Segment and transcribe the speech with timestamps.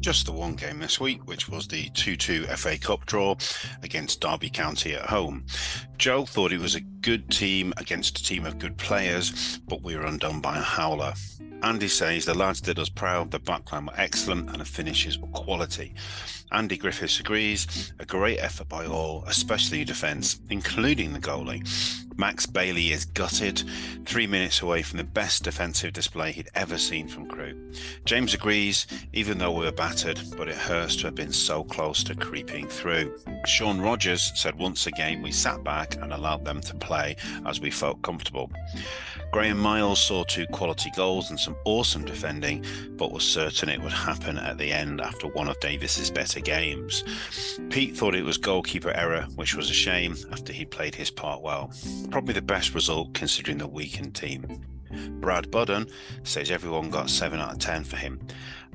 [0.00, 3.36] just the one game this week, which was the 2 2 FA Cup draw
[3.82, 5.44] against Derby County at home.
[5.98, 9.96] Joe thought it was a good team against a team of good players, but we
[9.96, 11.12] were undone by a howler.
[11.62, 15.28] Andy says the lads did us proud, the backline were excellent, and the finishes were
[15.28, 15.94] quality.
[16.52, 17.92] Andy Griffiths agrees.
[17.98, 21.64] A great effort by all, especially defence, including the goalie.
[22.16, 23.62] Max Bailey is gutted,
[24.04, 27.72] three minutes away from the best defensive display he'd ever seen from Crewe.
[28.04, 32.04] James agrees, even though we were battered, but it hurts to have been so close
[32.04, 33.16] to creeping through.
[33.46, 37.70] Sean Rogers said once again we sat back and allowed them to play as we
[37.70, 38.50] felt comfortable.
[39.32, 42.64] Graham Miles saw two quality goals and some awesome defending,
[42.96, 47.04] but was certain it would happen at the end after one of Davis's better games.
[47.70, 51.42] Pete thought it was goalkeeper error, which was a shame after he played his part
[51.42, 51.72] well.
[52.10, 54.64] Probably the best result considering the weakened team.
[55.20, 55.86] Brad Budden
[56.24, 58.20] says everyone got 7 out of 10 for him.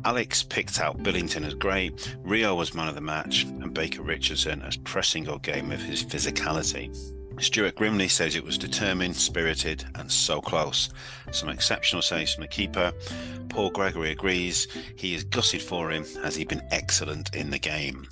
[0.03, 4.61] Alex picked out Billington as great, Rio was man of the match, and Baker Richardson
[4.61, 6.95] as pressing our game of his physicality.
[7.39, 10.89] Stuart Grimley says it was determined, spirited, and so close.
[11.31, 12.93] Some exceptional saves from the keeper.
[13.49, 18.07] Paul Gregory agrees he is gutted for him as he'd been excellent in the game.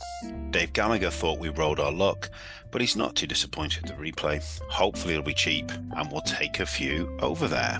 [0.52, 2.30] Dave Gallagher thought we rolled our luck,
[2.72, 4.42] but he's not too disappointed with the replay.
[4.70, 7.80] Hopefully it'll be cheap and we'll take a few over there.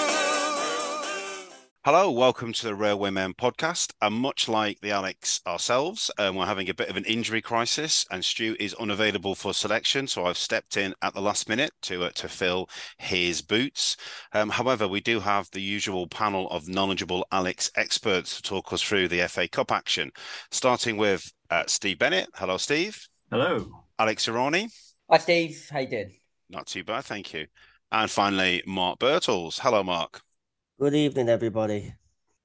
[1.83, 3.91] Hello, welcome to the Railwaymen podcast.
[4.03, 8.05] And much like the Alex ourselves, um, we're having a bit of an injury crisis,
[8.11, 10.05] and Stu is unavailable for selection.
[10.05, 13.97] So I've stepped in at the last minute to uh, to fill his boots.
[14.31, 18.83] Um, however, we do have the usual panel of knowledgeable Alex experts to talk us
[18.83, 20.11] through the FA Cup action,
[20.51, 22.29] starting with uh, Steve Bennett.
[22.35, 23.07] Hello, Steve.
[23.31, 23.85] Hello.
[23.97, 24.71] Alex Irani.
[25.09, 25.67] Hi, Steve.
[25.71, 26.13] How you doing?
[26.47, 27.47] Not too bad, thank you.
[27.91, 29.61] And finally, Mark Birtles.
[29.61, 30.21] Hello, Mark.
[30.81, 31.93] Good evening, everybody.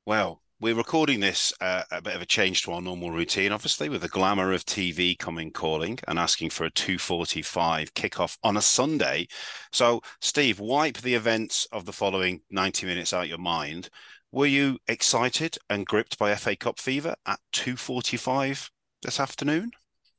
[0.04, 3.88] Well, we're recording this uh, a bit of a change to our normal routine, obviously,
[3.88, 8.60] with the glamour of TV coming calling and asking for a 2:45 kickoff on a
[8.60, 9.26] Sunday.
[9.72, 13.88] So, Steve, wipe the events of the following 90 minutes out your mind.
[14.32, 18.68] Were you excited and gripped by FA Cup fever at 2:45
[19.00, 19.70] this afternoon?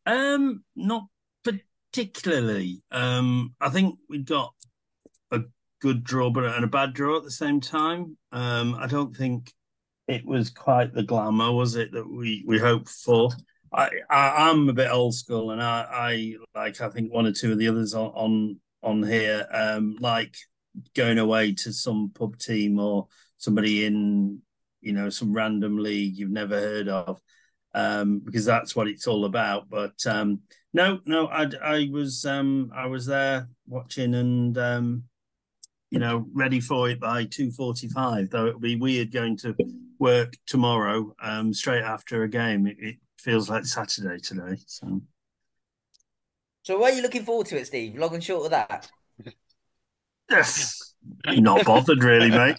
[0.08, 1.04] Um, not
[1.44, 2.82] particularly.
[2.90, 4.67] Um, I think we got a
[5.82, 8.18] good draw, but and a bad draw at the same time.
[8.32, 9.54] Um, I don't think
[10.08, 13.30] it was quite the glamour, was it, that we we hoped for.
[13.74, 17.34] I, I am a bit old school, and I, I like I think one or
[17.34, 20.36] two of the others on on, on here, um, like
[20.96, 23.08] going away to some pub team or
[23.38, 24.42] somebody in
[24.82, 27.22] you know some random league you've never heard of,
[27.76, 29.70] um, because that's what it's all about.
[29.70, 30.42] But um,
[30.74, 35.04] no, no, I, I was um, I was there watching and um,
[35.90, 38.30] you know ready for it by two forty five.
[38.30, 39.56] Though it would be weird going to
[40.00, 42.68] work tomorrow um, straight after a game.
[42.68, 44.58] It, it feels like Saturday today.
[44.66, 45.02] So.
[46.64, 47.96] So, why are you looking forward to it, Steve?
[47.96, 48.90] Long and short of that.
[50.30, 50.96] Yes,
[51.26, 52.58] not bothered really, mate.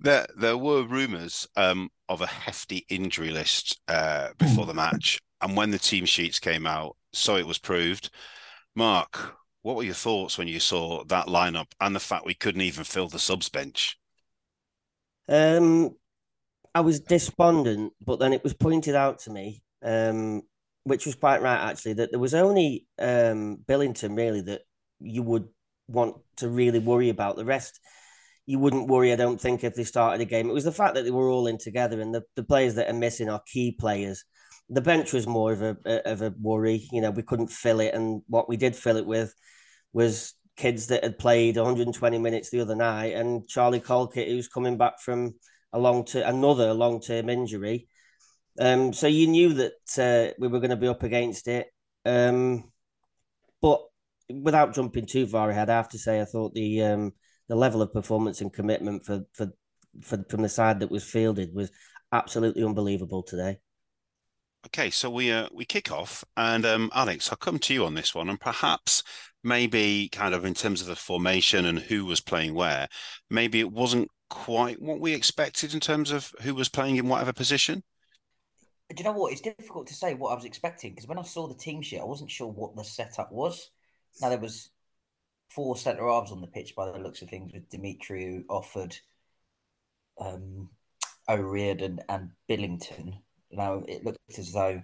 [0.00, 5.56] there, there were rumours um, of a hefty injury list uh, before the match, and
[5.56, 8.10] when the team sheets came out, so it was proved.
[8.76, 12.62] Mark, what were your thoughts when you saw that lineup and the fact we couldn't
[12.62, 13.98] even fill the subs bench?
[15.28, 15.96] Um,
[16.74, 20.42] I was despondent, but then it was pointed out to me, um,
[20.84, 24.62] which was quite right actually, that there was only um, Billington really that
[25.00, 25.48] you would
[25.88, 27.36] want to really worry about.
[27.36, 27.80] The rest,
[28.46, 30.48] you wouldn't worry, I don't think, if they started a game.
[30.48, 32.88] It was the fact that they were all in together and the, the players that
[32.88, 34.24] are missing are key players.
[34.70, 36.88] The bench was more of a of a worry.
[36.92, 39.34] You know, we couldn't fill it, and what we did fill it with
[39.92, 44.76] was kids that had played 120 minutes the other night, and Charlie Colkett, who's coming
[44.76, 45.34] back from
[45.72, 47.88] a long to another long term injury.
[48.60, 51.68] Um, so you knew that uh, we were going to be up against it.
[52.04, 52.70] Um,
[53.62, 53.82] but
[54.30, 57.12] without jumping too far ahead, I have to say I thought the um,
[57.48, 59.52] the level of performance and commitment for, for
[60.02, 61.70] for from the side that was fielded was
[62.12, 63.58] absolutely unbelievable today.
[64.68, 67.94] Okay, so we uh, we kick off, and um, Alex, I'll come to you on
[67.94, 69.02] this one, and perhaps
[69.42, 72.86] maybe kind of in terms of the formation and who was playing where,
[73.30, 77.32] maybe it wasn't quite what we expected in terms of who was playing in whatever
[77.32, 77.82] position.
[78.90, 79.32] do you know what?
[79.32, 82.00] It's difficult to say what I was expecting because when I saw the team sheet,
[82.00, 83.70] I wasn't sure what the setup was.
[84.20, 84.68] Now there was
[85.48, 88.98] four centre halves on the pitch by the looks of things, with Demetriou Offord,
[90.20, 90.68] um,
[91.26, 93.20] O'Riordan and Billington.
[93.50, 94.82] Now it looked as though,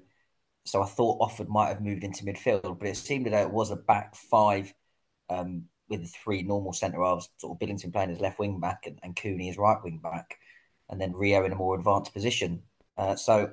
[0.65, 3.71] so I thought Offord might have moved into midfield, but it seemed that it was
[3.71, 4.73] a back five
[5.29, 8.87] um, with the three normal centre halves, sort of Billington playing as left wing back
[8.87, 10.39] and, and Cooney as right wing back,
[10.89, 12.63] and then Rio in a more advanced position.
[12.97, 13.51] Uh, so,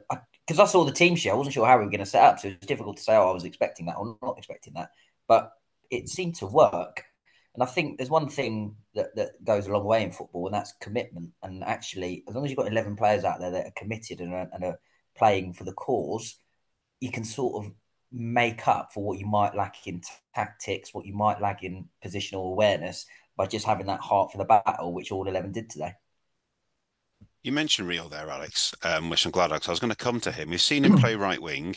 [0.48, 2.06] because I, I, saw the team sheet, I wasn't sure how we were going to
[2.06, 4.74] set up, so it's difficult to say, oh, I was expecting that or not expecting
[4.74, 4.92] that.
[5.28, 5.52] But
[5.90, 7.04] it seemed to work.
[7.54, 10.56] And I think there's one thing that, that goes a long way in football, and
[10.56, 11.32] that's commitment.
[11.44, 14.34] And actually, as long as you've got 11 players out there that are committed and
[14.34, 14.80] are, and are
[15.18, 16.38] playing for the cause,
[17.00, 17.72] you can sort of
[18.12, 20.02] make up for what you might lack in
[20.36, 23.06] tactics, what you might lack in positional awareness
[23.38, 25.94] by just having that heart for the battle, which all 11 did today.
[27.44, 30.32] You mentioned Rio there, Alex, um, which I'm glad I was going to come to
[30.32, 30.52] him.
[30.52, 31.76] We've seen him play right wing.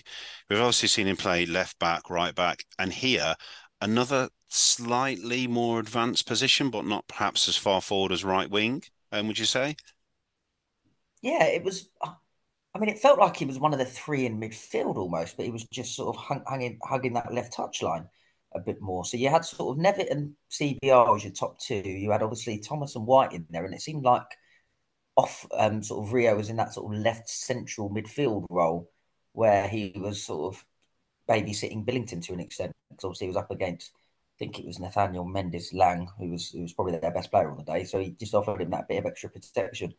[0.51, 3.35] We've obviously seen him play left back, right back, and here
[3.81, 8.83] another slightly more advanced position, but not perhaps as far forward as right wing.
[9.11, 9.77] Um, would you say?
[11.23, 11.89] Yeah, it was.
[12.75, 15.47] I mean, it felt like he was one of the three in midfield almost, but
[15.47, 18.09] he was just sort of hung, hanging, hugging that left touch line
[18.55, 19.05] a bit more.
[19.05, 21.77] So you had sort of Nevitt and CBR as your top two.
[21.77, 24.27] You had obviously Thomas and White in there, and it seemed like
[25.17, 28.91] off um, sort of Rio was in that sort of left central midfield role
[29.33, 30.65] where he was sort of
[31.29, 34.81] babysitting Billington to an extent because obviously he was up against I think it was
[34.81, 38.11] Nathaniel Mendez-Laing, who was who was probably their best player on the day, so he
[38.19, 39.95] just offered him that bit of extra protection.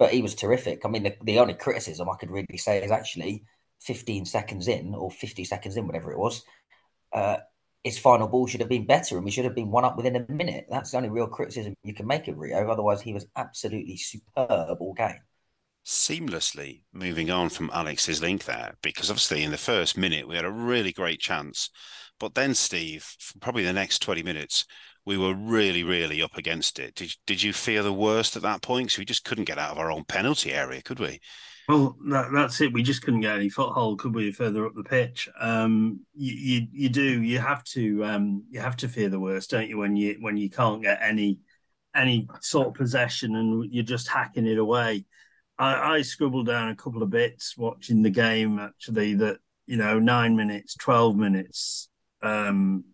[0.00, 0.84] But he was terrific.
[0.84, 3.44] I mean, the, the only criticism I could really say is actually
[3.82, 6.42] 15 seconds in or 50 seconds in, whatever it was,
[7.12, 7.36] uh,
[7.84, 10.16] his final ball should have been better and we should have been one up within
[10.16, 10.66] a minute.
[10.68, 12.68] That's the only real criticism you can make of Rio.
[12.68, 15.20] Otherwise, he was absolutely superb all game
[15.86, 20.44] seamlessly moving on from Alex's link there because obviously in the first minute we had
[20.44, 21.70] a really great chance.
[22.18, 24.66] But then, Steve, probably the next 20 minutes,
[25.06, 26.94] we were really, really up against it.
[26.94, 28.92] Did, did you fear the worst at that point?
[28.92, 31.20] So we just couldn't get out of our own penalty area, could we?
[31.68, 32.72] Well, that, that's it.
[32.72, 34.32] We just couldn't get any foothold, could we?
[34.32, 37.22] Further up the pitch, um, you, you, you do.
[37.22, 39.78] You have to um, you have to fear the worst, don't you?
[39.78, 41.38] When you when you can't get any
[41.94, 45.04] any sort of possession and you're just hacking it away.
[45.58, 50.00] I, I scribbled down a couple of bits watching the game actually that you know
[50.00, 51.88] nine minutes, twelve minutes,
[52.20, 52.84] um,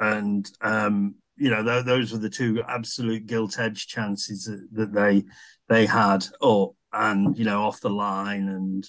[0.00, 4.92] and um, you know th- those were the two absolute gilt edge chances that, that
[4.92, 5.24] they
[5.68, 8.88] they had up and you know off the line and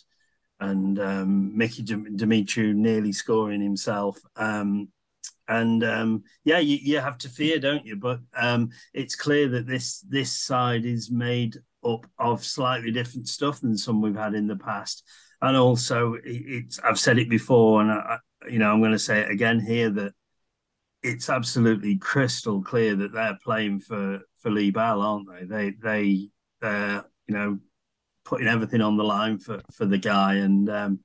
[0.60, 4.18] and um, Mickey Demetriou nearly scoring himself.
[4.36, 4.90] Um,
[5.48, 7.96] and um, yeah, you, you have to fear, don't you?
[7.96, 13.62] But um, it's clear that this this side is made up of slightly different stuff
[13.62, 15.04] than some we've had in the past.
[15.42, 18.18] And also, it's I've said it before, and I,
[18.50, 20.14] you know I'm going to say it again here that
[21.04, 25.46] it's absolutely crystal clear that they're playing for for Lee Bell, aren't they?
[25.46, 26.30] They they
[26.62, 27.60] they're you know
[28.26, 31.00] putting everything on the line for for the guy, and um,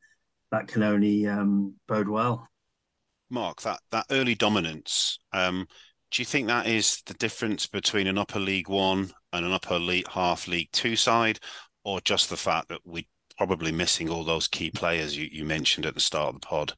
[0.50, 2.48] that can only um, bode well.
[3.30, 5.18] Mark, that that early dominance.
[5.32, 5.66] Um,
[6.10, 9.78] do you think that is the difference between an upper League One and an upper
[9.78, 11.38] league, half League Two side,
[11.84, 13.04] or just the fact that we're
[13.38, 16.74] probably missing all those key players you, you mentioned at the start of the pod?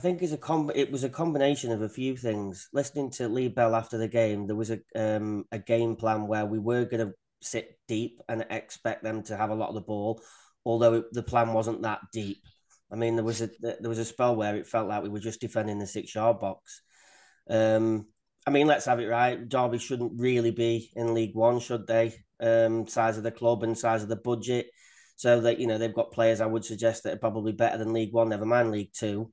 [0.00, 2.68] I think it's a com- it was a combination of a few things.
[2.72, 6.46] Listening to Lee Bell after the game, there was a um, a game plan where
[6.46, 9.80] we were going to sit deep and expect them to have a lot of the
[9.80, 10.20] ball,
[10.64, 12.44] although it, the plan wasn't that deep.
[12.92, 15.18] I mean, there was a there was a spell where it felt like we were
[15.18, 16.82] just defending the six yard box,
[17.50, 18.06] um,
[18.46, 19.48] I mean, let's have it right.
[19.48, 22.14] Derby shouldn't really be in League One, should they?
[22.40, 24.68] Um, size of the club and size of the budget,
[25.16, 26.40] so that you know they've got players.
[26.40, 29.32] I would suggest that are probably better than League One, never mind League Two.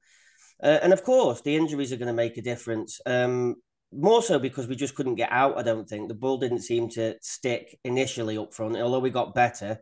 [0.64, 3.00] Uh, and of course, the injuries are going to make a difference.
[3.06, 3.56] Um,
[3.92, 5.58] more so because we just couldn't get out.
[5.58, 9.36] I don't think the ball didn't seem to stick initially up front, although we got
[9.36, 9.80] better.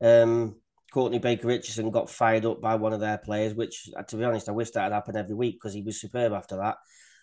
[0.00, 0.56] Um,
[0.92, 4.48] Courtney Baker Richardson got fired up by one of their players, which, to be honest,
[4.48, 6.76] I wish that had happened every week because he was superb after that.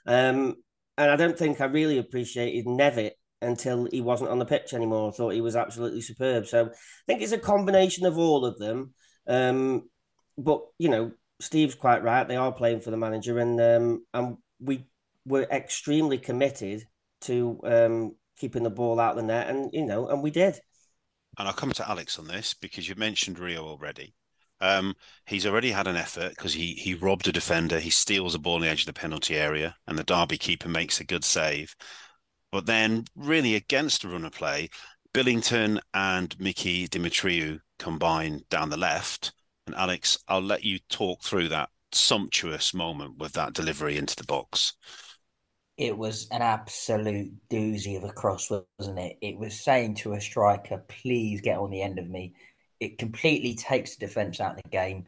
[0.08, 0.56] Um,
[0.98, 5.10] and I don't think I really appreciated Nevitt until he wasn't on the pitch anymore.
[5.10, 6.48] I thought he was absolutely superb.
[6.48, 6.70] So I
[7.08, 8.94] think it's a combination of all of them.
[9.27, 9.89] Um,
[10.38, 12.27] but you know, Steve's quite right.
[12.27, 14.86] They are playing for the manager, and um, and we
[15.25, 16.86] were extremely committed
[17.22, 20.60] to um, keeping the ball out of the net, and you know, and we did.
[21.38, 24.13] And I'll come to Alex on this because you mentioned Rio already.
[24.62, 27.79] Um, he's already had an effort because he he robbed a defender.
[27.79, 30.67] He steals a ball on the edge of the penalty area, and the Derby keeper
[30.67, 31.75] makes a good save.
[32.51, 34.69] But then, really against the run of play,
[35.13, 39.31] Billington and Mickey Demetriou combine down the left,
[39.69, 44.23] And Alex, I'll let you talk through that sumptuous moment with that delivery into the
[44.23, 44.73] box.
[45.77, 48.49] It was an absolute doozy of a cross,
[48.79, 49.17] wasn't it?
[49.21, 52.33] It was saying to a striker, please get on the end of me.
[52.79, 55.05] It completely takes the defence out of the game.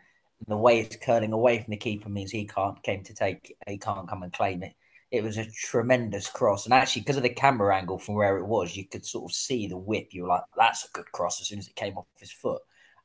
[0.47, 3.77] the way it's curling away from the keeper means he can't came to take he
[3.79, 4.73] can't come and claim it.
[5.11, 6.65] It was a tremendous cross.
[6.65, 9.35] And actually, because of the camera angle from where it was, you could sort of
[9.35, 10.09] see the whip.
[10.13, 12.61] You were like, that's a good cross as soon as it came off his foot.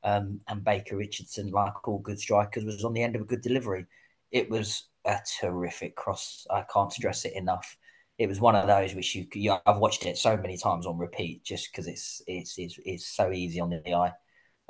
[0.07, 3.41] Um, and Baker Richardson, like all good strikers, was on the end of a good
[3.41, 3.85] delivery.
[4.31, 6.47] It was a terrific cross.
[6.49, 7.75] I can't stress it enough.
[8.17, 10.97] It was one of those which you, you I've watched it so many times on
[10.97, 14.13] repeat just because it's, it's it's it's so easy on the eye.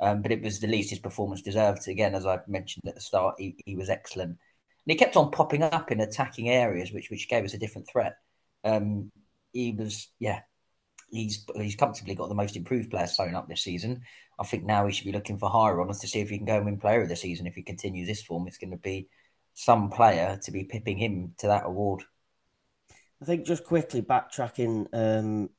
[0.00, 1.86] Um, but it was the least his performance deserved.
[1.86, 4.38] Again, as I mentioned at the start, he, he was excellent, and
[4.86, 8.16] he kept on popping up in attacking areas, which which gave us a different threat.
[8.64, 9.12] Um,
[9.52, 10.40] he was yeah,
[11.10, 14.02] he's he's comfortably got the most improved player sewn up this season.
[14.38, 16.46] I think now he should be looking for higher honours to see if he can
[16.46, 17.46] go and win Player of the Season.
[17.46, 19.08] If he continues this form, it's going to be
[19.54, 22.04] some player to be pipping him to that award.
[23.20, 24.86] I think just quickly backtracking.
[24.92, 25.50] Um,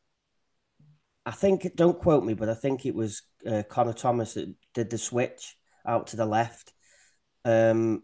[1.26, 4.90] I think don't quote me, but I think it was uh, Connor Thomas that did
[4.90, 6.74] the switch out to the left.
[7.44, 8.04] Um,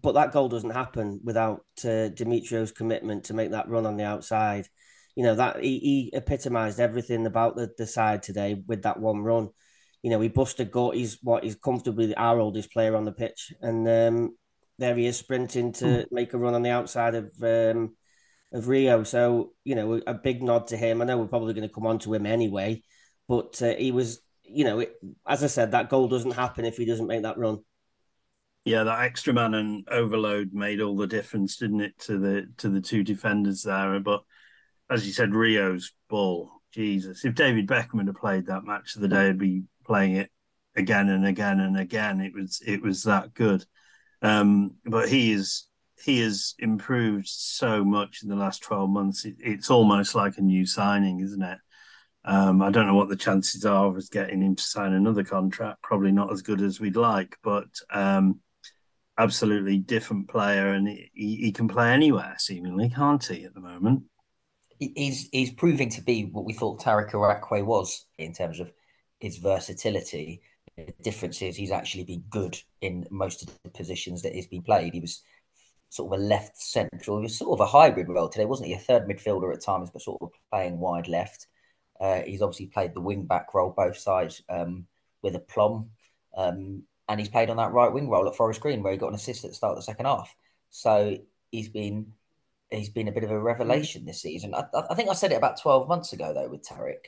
[0.00, 4.04] but that goal doesn't happen without uh, Demetriou's commitment to make that run on the
[4.04, 4.68] outside.
[5.16, 9.22] You know that he, he epitomised everything about the, the side today with that one
[9.22, 9.50] run
[10.02, 10.94] you know, he busted gut.
[10.94, 14.36] He's what he's comfortably our oldest player on the pitch, and um,
[14.78, 16.06] there he is sprinting to mm.
[16.10, 17.94] make a run on the outside of um,
[18.52, 19.04] of Rio.
[19.04, 21.02] So you know, a big nod to him.
[21.02, 22.82] I know we're probably going to come on to him anyway,
[23.28, 24.94] but uh, he was, you know, it,
[25.26, 27.58] as I said, that goal doesn't happen if he doesn't make that run.
[28.64, 32.70] Yeah, that extra man and overload made all the difference, didn't it, to the to
[32.70, 34.00] the two defenders there?
[34.00, 34.22] But
[34.90, 37.24] as you said, Rio's ball, Jesus!
[37.24, 40.30] If David Beckham had played that match of the day, it'd be playing it
[40.76, 42.20] again and again and again.
[42.20, 43.64] It was it was that good.
[44.22, 45.66] Um, but he is
[46.04, 49.24] he has improved so much in the last twelve months.
[49.24, 51.58] It, it's almost like a new signing, isn't it?
[52.24, 55.24] Um, I don't know what the chances are of us getting him to sign another
[55.24, 55.82] contract.
[55.82, 58.40] Probably not as good as we'd like, but um,
[59.16, 63.44] absolutely different player, and he, he can play anywhere seemingly, can't he?
[63.44, 64.04] At the moment,
[64.80, 68.72] he's he's proving to be what we thought Tariq Uwakwe was in terms of
[69.20, 70.42] his versatility.
[70.76, 74.62] The difference is he's actually been good in most of the positions that he's been
[74.62, 74.94] played.
[74.94, 75.22] He was
[75.90, 77.18] sort of a left central.
[77.18, 78.74] He was sort of a hybrid role today, wasn't he?
[78.74, 81.48] A third midfielder at times, but sort of playing wide left.
[82.00, 84.86] Uh, he's obviously played the wing back role both sides um,
[85.20, 85.90] with a plum.
[86.34, 89.08] Um, and he's played on that right wing role at Forest Green, where he got
[89.08, 90.34] an assist at the start of the second half.
[90.70, 91.18] So
[91.50, 92.12] he's been
[92.78, 94.54] he's been a bit of a revelation this season.
[94.54, 97.06] I, I think I said it about twelve months ago though with Tariq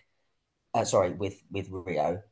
[0.74, 2.22] uh, sorry, with with Rio,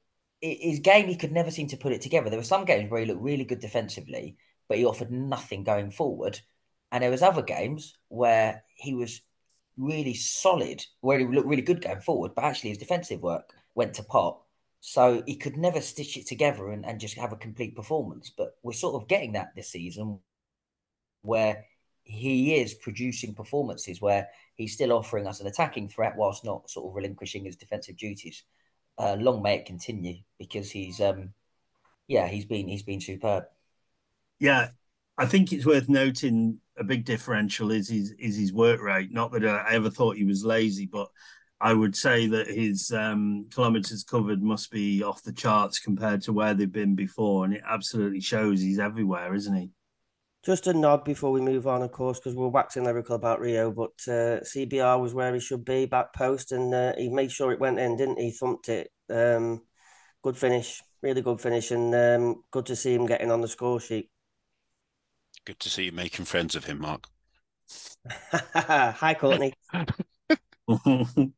[0.40, 2.30] his game he could never seem to put it together.
[2.30, 4.36] There were some games where he looked really good defensively,
[4.68, 6.40] but he offered nothing going forward.
[6.92, 9.20] And there was other games where he was
[9.76, 13.94] really solid, where he looked really good going forward, but actually his defensive work went
[13.94, 14.40] to pot.
[14.80, 18.32] So he could never stitch it together and, and just have a complete performance.
[18.36, 20.20] But we're sort of getting that this season
[21.22, 21.66] where
[22.10, 26.88] he is producing performances where he's still offering us an attacking threat whilst not sort
[26.88, 28.42] of relinquishing his defensive duties.
[28.98, 31.32] Uh, long may it continue because he's, um,
[32.08, 33.44] yeah, he's been he's been superb.
[34.38, 34.68] Yeah,
[35.16, 39.12] I think it's worth noting a big differential is his is his work rate.
[39.12, 41.08] Not that I ever thought he was lazy, but
[41.60, 46.32] I would say that his um, kilometers covered must be off the charts compared to
[46.32, 49.70] where they've been before, and it absolutely shows he's everywhere, isn't he?
[50.44, 53.70] Just a nod before we move on, of course, because we're waxing lyrical about Rio,
[53.70, 57.52] but uh, CBR was where he should be, back post, and uh, he made sure
[57.52, 58.30] it went in, didn't he?
[58.30, 58.90] Thumped it.
[59.10, 59.62] Um,
[60.22, 63.80] good finish, really good finish, and um, good to see him getting on the score
[63.80, 64.08] sheet.
[65.44, 67.04] Good to see you making friends of him, Mark.
[68.32, 69.52] Hi, Courtney.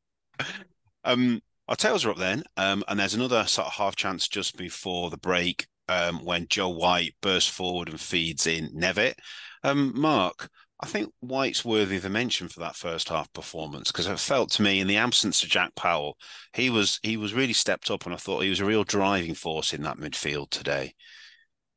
[1.05, 4.57] um, our tails are up then, um, and there's another sort of half chance just
[4.57, 9.15] before the break um, when Joe White bursts forward and feeds in Nevitt.
[9.63, 10.49] Um, Mark,
[10.81, 14.51] I think White's worthy of a mention for that first half performance because it felt
[14.53, 16.17] to me, in the absence of Jack Powell,
[16.55, 19.35] he was he was really stepped up, and I thought he was a real driving
[19.35, 20.95] force in that midfield today.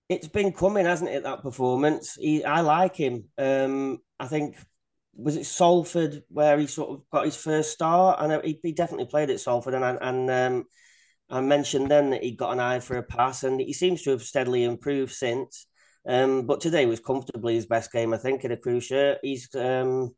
[0.09, 1.23] It's been coming, hasn't it?
[1.23, 3.25] That performance, he, I like him.
[3.37, 4.55] Um, I think
[5.13, 9.05] was it Salford where he sort of got his first start, and he, he definitely
[9.05, 10.65] played at Salford, and and um,
[11.29, 14.11] I mentioned then that he got an eye for a pass, and he seems to
[14.11, 15.67] have steadily improved since.
[16.07, 19.19] Um, but today was comfortably his best game, I think, in a Crewe shirt.
[19.23, 20.13] He's um,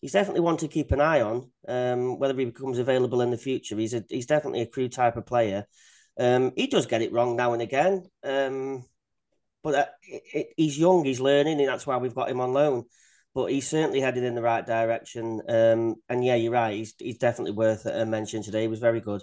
[0.00, 1.50] he's definitely one to keep an eye on.
[1.66, 5.16] Um, whether he becomes available in the future, he's a, he's definitely a Crewe type
[5.16, 5.66] of player.
[6.18, 8.04] Um, he does get it wrong now and again.
[8.22, 8.84] Um,
[9.62, 12.52] but uh, it, it, he's young, he's learning, and that's why we've got him on
[12.52, 12.84] loan.
[13.34, 15.42] But he's certainly headed in the right direction.
[15.48, 16.76] Um, and yeah, you're right.
[16.76, 18.62] He's he's definitely worth a mention today.
[18.62, 19.22] He was very good.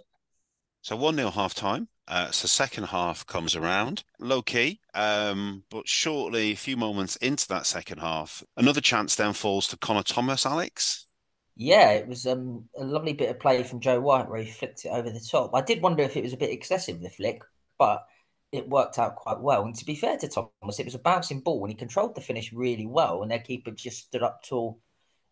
[0.84, 1.88] So one 0 half time.
[2.10, 7.48] Uh, so second half comes around, low key, um, but shortly, a few moments into
[7.48, 10.46] that second half, another chance then falls to Connor Thomas.
[10.46, 11.08] Alex.
[11.56, 14.84] Yeah, it was um, a lovely bit of play from Joe White where he flicked
[14.84, 15.52] it over the top.
[15.54, 17.42] I did wonder if it was a bit excessive the flick,
[17.80, 18.06] but
[18.52, 19.64] it worked out quite well.
[19.64, 22.22] And to be fair to Thomas, it was a bouncing ball and he controlled the
[22.22, 23.22] finish really well.
[23.22, 24.82] And their keeper just stood up tall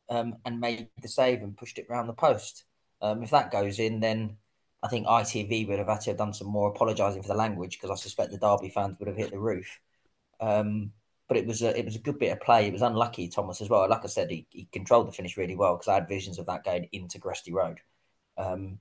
[0.09, 2.63] um, and made the save and pushed it around the post.
[3.01, 4.37] Um, if that goes in, then
[4.83, 7.79] I think ITV would have had to have done some more apologising for the language
[7.79, 9.79] because I suspect the Derby fans would have hit the roof.
[10.39, 10.91] Um,
[11.27, 12.67] but it was a it was a good bit of play.
[12.67, 13.87] It was unlucky Thomas as well.
[13.87, 16.47] Like I said, he, he controlled the finish really well because I had visions of
[16.47, 17.79] that going into Gresty Road.
[18.37, 18.79] Um,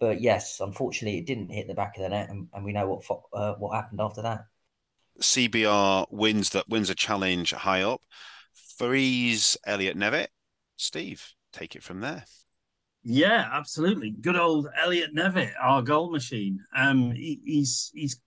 [0.00, 2.88] but yes, unfortunately, it didn't hit the back of the net, and, and we know
[2.88, 4.46] what uh, what happened after that.
[5.20, 8.02] CBR wins that wins a challenge high up.
[8.52, 10.28] Frees Elliott Nevitt.
[10.76, 12.24] Steve, take it from there.
[13.08, 14.10] Yeah, absolutely.
[14.10, 16.58] Good old Elliott Nevitt, our goal machine.
[16.74, 18.20] Um, he, he's he's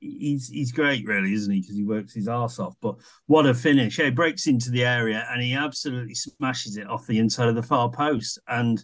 [0.00, 1.60] he's he's great, really, isn't he?
[1.60, 2.76] Because he works his ass off.
[2.80, 2.94] But
[3.26, 3.98] what a finish!
[3.98, 7.56] Yeah, he breaks into the area and he absolutely smashes it off the inside of
[7.56, 8.38] the far post.
[8.48, 8.82] And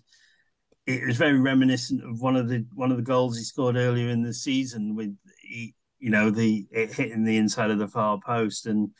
[0.87, 4.11] it was very reminiscent of one of the one of the goals he scored earlier
[4.11, 8.21] in the season with he, you know the it hitting the inside of the far
[8.21, 8.91] post and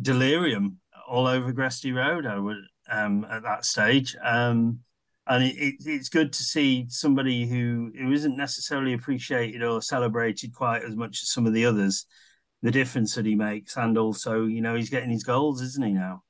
[0.00, 2.24] delirium all over Gresty Road.
[2.24, 4.16] I would um, at that stage.
[4.22, 4.78] Um,
[5.26, 10.54] and it, it, it's good to see somebody who who isn't necessarily appreciated or celebrated
[10.54, 12.06] quite as much as some of the others.
[12.62, 15.92] The difference that he makes, and also, you know, he's getting his goals, isn't he
[15.92, 16.22] now?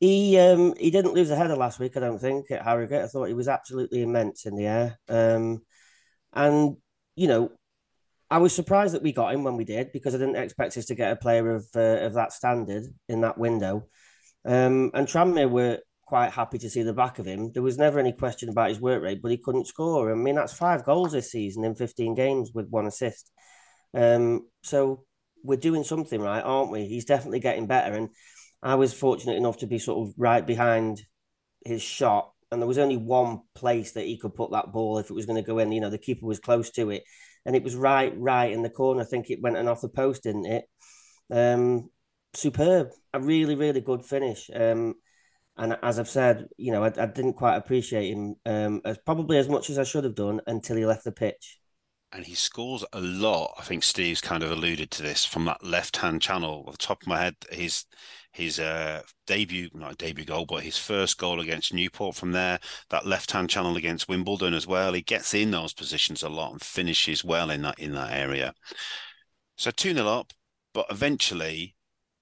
[0.00, 3.02] He um he didn't lose a header last week, I don't think, at Harrogate.
[3.02, 4.98] I thought he was absolutely immense in the air.
[5.08, 5.62] Um,
[6.32, 6.76] and
[7.16, 7.52] you know,
[8.30, 10.86] I was surprised that we got him when we did because I didn't expect us
[10.86, 13.88] to get a player of uh, of that standard in that window.
[14.44, 17.52] Um, and Tranmere were quite happy to see the back of him.
[17.52, 20.10] There was never any question about his work rate, but he couldn't score.
[20.10, 23.30] I mean, that's five goals this season in 15 games with one assist.
[23.94, 25.04] Um, so
[25.44, 26.86] we're doing something right, aren't we?
[26.86, 27.94] He's definitely getting better.
[27.94, 28.08] And
[28.60, 31.00] I was fortunate enough to be sort of right behind
[31.64, 32.32] his shot.
[32.50, 35.26] And there was only one place that he could put that ball if it was
[35.26, 35.70] going to go in.
[35.70, 37.04] You know, the keeper was close to it.
[37.46, 39.02] And it was right, right in the corner.
[39.02, 40.64] I think it went and off the post, didn't it?
[41.30, 41.88] Um,
[42.34, 42.88] superb.
[43.14, 44.50] A really, really good finish.
[44.52, 44.96] Um,
[45.60, 49.36] and as I've said, you know, I, I didn't quite appreciate him um, as probably
[49.36, 51.58] as much as I should have done until he left the pitch.
[52.12, 53.54] And he scores a lot.
[53.58, 56.64] I think Steve's kind of alluded to this from that left-hand channel.
[56.66, 57.84] Off the top of my head, his
[58.32, 62.58] his uh, debut, not debut goal, but his first goal against Newport from there.
[62.88, 64.94] That left-hand channel against Wimbledon as well.
[64.94, 68.54] He gets in those positions a lot and finishes well in that in that area.
[69.56, 70.32] So two 0 up,
[70.72, 71.76] but eventually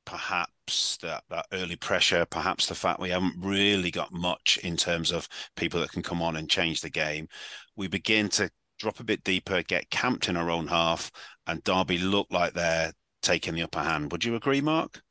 [0.04, 0.52] perhaps
[1.02, 5.28] that, that early pressure, perhaps the fact we haven't really got much in terms of
[5.56, 7.28] people that can come on and change the game,
[7.76, 11.10] we begin to drop a bit deeper, get camped in our own half,
[11.46, 14.12] and Derby look like they're taking the upper hand.
[14.12, 15.02] Would you agree, Mark?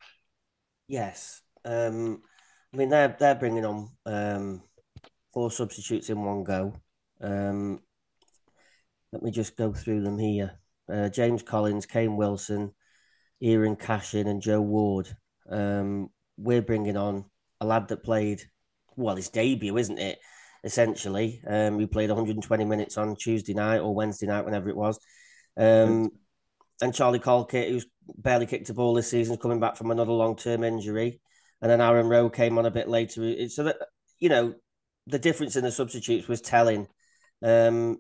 [0.87, 1.41] Yes.
[1.65, 2.21] Um,
[2.73, 4.61] I mean, they're they're bringing on um,
[5.33, 6.73] four substitutes in one go.
[7.21, 7.79] Um,
[9.11, 10.59] let me just go through them here.
[10.91, 12.73] Uh, James Collins, Kane Wilson,
[13.43, 15.15] Eiran Cashin and Joe Ward.
[15.49, 17.25] Um, we're bringing on
[17.61, 18.43] a lad that played,
[18.95, 20.19] well, his debut, isn't it?
[20.63, 24.99] Essentially, um, he played 120 minutes on Tuesday night or Wednesday night, whenever it was.
[25.55, 26.09] Um,
[26.81, 27.85] and Charlie Colkett, who's
[28.17, 31.21] barely kicked a ball this season, coming back from another long-term injury,
[31.61, 33.49] and then Aaron Rowe came on a bit later.
[33.49, 33.77] So that
[34.19, 34.55] you know,
[35.07, 36.87] the difference in the substitutes was telling,
[37.41, 37.99] um,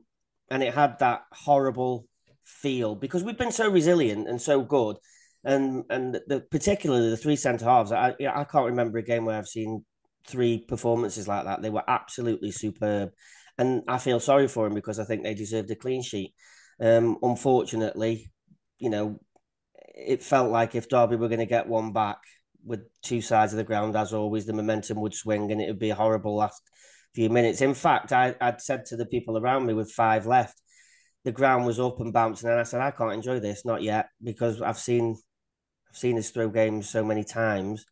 [0.49, 2.07] and it had that horrible
[2.43, 4.97] feel because we've been so resilient and so good
[5.43, 7.91] and and the particularly the three centre halves.
[7.91, 9.85] I I can't remember a game where I've seen
[10.27, 11.61] three performances like that.
[11.61, 13.11] They were absolutely superb,
[13.57, 16.33] and I feel sorry for them because I think they deserved a clean sheet.
[16.79, 18.31] Um, unfortunately,
[18.79, 19.19] you know,
[19.95, 22.17] it felt like if Derby were going to get one back
[22.65, 25.79] with two sides of the ground, as always, the momentum would swing and it would
[25.79, 26.61] be a horrible last
[27.15, 27.61] few minutes.
[27.61, 30.61] In fact, I, I'd said to the people around me with five left,
[31.23, 34.09] the ground was up and bouncing, and I said, I can't enjoy this, not yet,
[34.23, 35.17] because I've seen
[35.89, 37.85] I've seen us throw games so many times.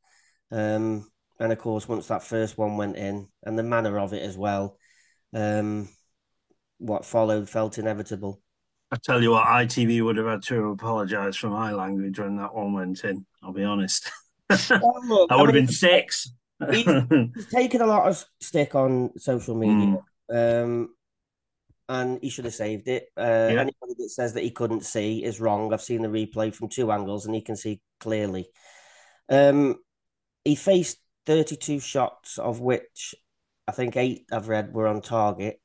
[0.51, 4.23] Um, and of course, once that first one went in, and the manner of it
[4.23, 4.77] as well,
[5.34, 5.89] um,
[6.77, 8.41] what followed felt inevitable.
[8.91, 12.53] I tell you what, ITV would have had to apologise for my language when that
[12.53, 13.25] one went in.
[13.43, 14.12] I'll be honest.
[14.49, 16.31] well, look, I would I mean, have been six.
[16.71, 16.86] he's,
[17.36, 19.99] he's, taken a lot of stick on social media.
[20.27, 20.63] Mm.
[20.63, 20.94] Um,
[21.88, 23.08] and he should have saved it.
[23.17, 23.62] Uh, Yeah.
[23.62, 25.74] Anybody that says that he couldn't see is wrong.
[25.74, 28.48] I've seen the replay from two angles, and he can see clearly.
[29.30, 29.78] Um,
[30.43, 33.15] he faced 32 shots, of which
[33.67, 35.60] I think eight I've read were on target.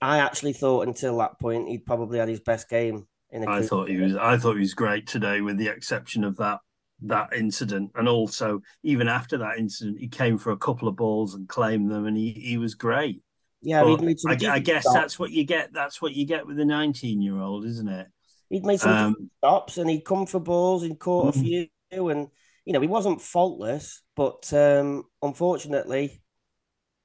[0.00, 3.62] I actually thought until that point he'd probably had his best game in a I
[3.62, 4.16] thought he was.
[4.16, 6.60] I thought he was great today, with the exception of that
[7.02, 11.34] that incident, and also even after that incident, he came for a couple of balls
[11.34, 13.22] and claimed them, and he he was great.
[13.62, 14.94] Yeah, But he'd made some I, I guess stops.
[14.94, 15.72] that's what you get.
[15.72, 18.06] That's what you get with a nineteen-year-old, isn't it?
[18.48, 21.68] He'd made some Um, stops and he'd come for balls and caught a Mhm.
[21.90, 22.28] few, and
[22.64, 26.22] you know he wasn't faultless, but um, unfortunately,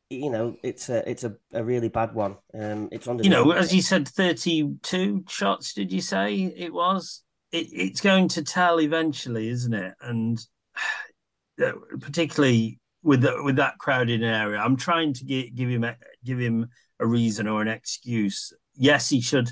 [0.09, 2.37] you know it's a it's a, a really bad one.
[2.53, 5.73] Um, it's under you know, as you said, thirty-two shots.
[5.73, 7.23] Did you say it was?
[7.51, 9.93] It, it's going to tell eventually, isn't it?
[10.01, 10.39] And
[11.63, 15.95] uh, particularly with the, with that crowded area, I'm trying to gi- give him a,
[16.25, 16.67] give him
[16.99, 18.51] a reason or an excuse.
[18.73, 19.51] Yes, he should.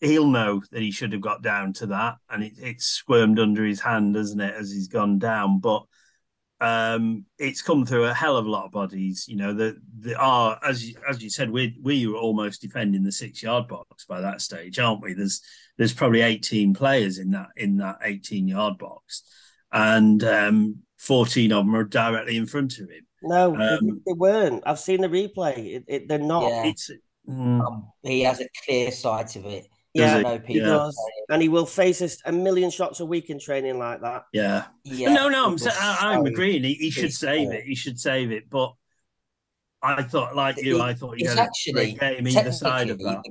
[0.00, 3.64] He'll know that he should have got down to that, and it, it's squirmed under
[3.64, 5.60] his hand, hasn't it, as he's gone down?
[5.60, 5.84] But
[6.60, 9.24] um, it's come through a hell of a lot of bodies.
[9.26, 13.02] You know, that the are as you, as you said, we we were almost defending
[13.02, 15.14] the six yard box by that stage, aren't we?
[15.14, 15.40] There's
[15.78, 19.22] there's probably 18 players in that in that 18 yard box,
[19.72, 23.06] and um, 14 of them are directly in front of him.
[23.22, 24.62] no, they, um, they weren't.
[24.66, 25.76] I've seen the replay.
[25.76, 26.48] It, it, they're not.
[26.48, 26.64] Yeah.
[26.66, 26.90] It's
[27.28, 29.66] mm, Um, he has a clear sight of it.
[29.94, 30.64] Yeah, I know He Yeah.
[30.66, 30.98] does,
[31.30, 34.24] and he will face us a million shots a week in training like that.
[34.32, 34.66] yeah.
[34.84, 36.62] yeah, no, no, I'm was sa- I, I'm agreeing.
[36.64, 37.64] He, he should save so- it.
[37.64, 38.50] He should save it.
[38.50, 38.74] But
[39.82, 42.52] I thought, like you, It- I thought he it's had a actually great game either
[42.52, 43.22] side of that.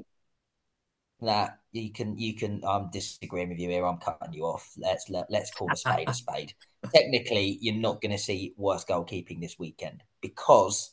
[1.22, 3.86] that you can you can um, I'm disagreeing with you here.
[3.86, 4.72] I'm cutting you off.
[4.78, 6.54] Let's let, let's call a spade a spade.
[6.94, 10.92] Technically, you're not going to see worse goalkeeping this weekend because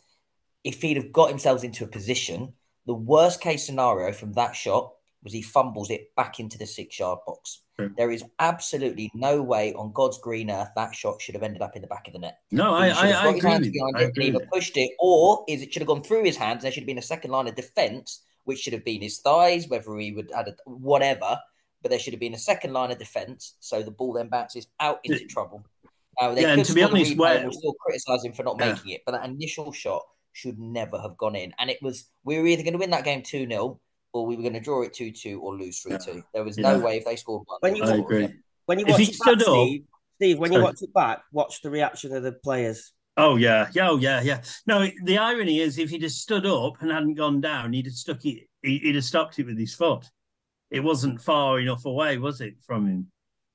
[0.64, 2.54] if he'd have got himself into a position,
[2.86, 4.92] the worst case scenario from that shot
[5.22, 7.62] was he fumbles it back into the six yard box.
[7.76, 7.92] True.
[7.96, 11.76] There is absolutely no way on God's green earth that shot should have ended up
[11.76, 12.38] in the back of the net.
[12.50, 13.92] No, I, He I, have I agree with you.
[13.96, 16.62] I agree either pushed it, or is it should have gone through his hands.
[16.62, 19.68] There should have been a second line of defence, which should have been his thighs,
[19.68, 21.38] whether he would add a, whatever.
[21.82, 24.68] But there should have been a second line of defence, so the ball then bounces
[24.78, 25.64] out into trouble.
[26.20, 28.24] Now, they Yeah, and could to be score honest, replay where- and we'll still criticise
[28.24, 28.72] him for not Yeah.
[28.74, 30.02] making it, but that initial shot
[30.32, 31.52] should never have gone in.
[31.58, 33.80] And it was we were either going to win that game two 0
[34.12, 36.22] or we were going to draw it two two or lose three two.
[36.32, 36.84] There was no Yeah.
[36.84, 37.58] way if they scored one.
[37.60, 38.28] When you I agree.
[38.66, 39.84] When you watch it back, Steve,
[40.16, 42.92] Steve, when you watch it back, watch the reaction of the players.
[43.16, 44.42] Oh yeah, yeah, oh yeah, yeah.
[44.66, 47.94] No, the irony is, if he'd have stood up and hadn't gone down, he'd have
[47.94, 48.48] stuck it.
[48.62, 50.06] he- He'd have stopped it with his foot.
[50.70, 53.12] It wasn't far enough away, was it, from him?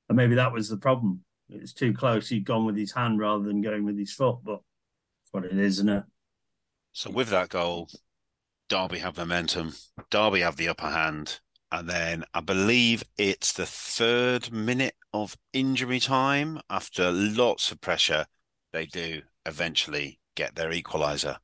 [0.10, 1.24] And maybe that was the problem.
[1.50, 2.30] It was too close.
[2.30, 4.38] He'd gone with his hand rather than going with his foot.
[4.44, 6.04] But that's what it is, isn't it?
[6.92, 7.90] So with that goal,
[8.70, 9.74] Derby have momentum.
[10.12, 11.40] Derby have the upper hand.
[11.72, 16.60] And then I believe it's the third minute of injury time.
[16.70, 18.28] After lots of pressure,
[18.74, 21.38] they do eventually get their equaliser.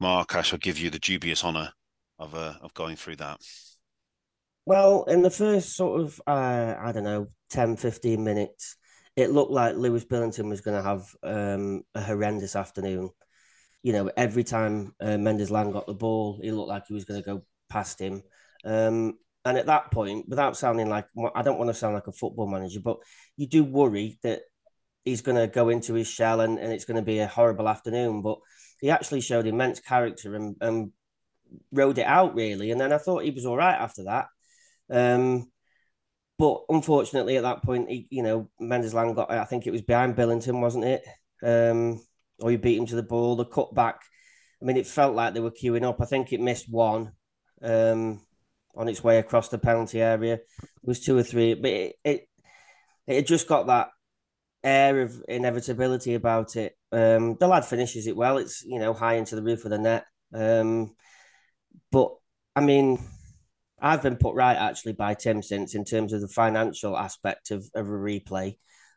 [0.00, 1.72] Mark, I shall give you the dubious honour
[2.18, 3.40] of uh, of going through that.
[4.66, 8.76] Well, in the first sort of, uh, I don't know, 10, 15 minutes,
[9.14, 13.10] it looked like Lewis Billington was going to have um, a horrendous afternoon.
[13.82, 17.22] You know, every time uh, Mendez-Laing got the ball, he looked like he was going
[17.22, 18.22] to go past him.
[18.64, 22.12] Um, and at that point, without sounding like, I don't want to sound like a
[22.12, 22.96] football manager, but
[23.36, 24.40] you do worry that
[25.04, 27.68] he's going to go into his shell and, and it's going to be a horrible
[27.68, 28.22] afternoon.
[28.22, 28.38] But
[28.80, 30.92] he actually showed immense character and, and
[31.72, 32.70] rode it out, really.
[32.70, 34.26] And then I thought he was all right after that.
[34.90, 35.50] Um,
[36.38, 40.16] but unfortunately, at that point, he, you know, Mendez-Laing got, I think it was behind
[40.16, 41.02] Billington, wasn't it?
[41.42, 42.00] Um,
[42.40, 43.96] or he beat him to the ball, the cutback.
[44.60, 46.00] I mean, it felt like they were queuing up.
[46.00, 47.12] I think it missed one
[47.62, 48.20] um,
[48.74, 50.34] on its way across the penalty area.
[50.34, 50.42] It
[50.82, 52.28] was two or three, but it, it,
[53.06, 53.90] it had just got that
[54.64, 56.76] air of inevitability about it.
[56.90, 58.38] Um, the lad finishes it well.
[58.38, 60.06] It's, you know, high into the roof of the net.
[60.32, 60.94] Um,
[61.92, 62.10] but,
[62.56, 62.98] I mean,
[63.80, 67.68] I've been put right actually by Tim since in terms of the financial aspect of,
[67.74, 68.56] of a replay.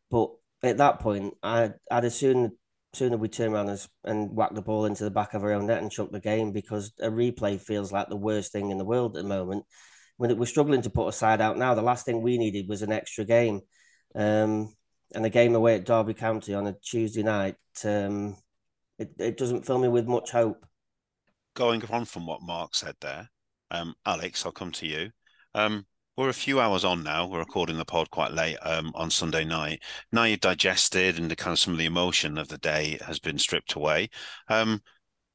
[0.09, 0.31] But
[0.63, 2.53] at that point, I, I'd as soon
[2.93, 3.69] sooner we turn around
[4.05, 6.51] and, whack the ball into the back of our own net and chuck the game
[6.51, 9.65] because a replay feels like the worst thing in the world at the moment.
[10.17, 12.81] When we're struggling to put a side out now, the last thing we needed was
[12.81, 13.61] an extra game.
[14.15, 14.73] Um,
[15.13, 18.35] and a game away at Derby County on a Tuesday night, um,
[18.99, 20.65] it, it doesn't fill me with much hope.
[21.55, 23.29] Going on from what Mark said there,
[23.71, 25.11] um, Alex, I'll come to you.
[25.55, 27.27] Um, we're a few hours on now.
[27.27, 29.81] We're recording the pod quite late um, on Sunday night.
[30.11, 33.19] Now you've digested and the kind of some of the emotion of the day has
[33.19, 34.09] been stripped away.
[34.49, 34.81] Um,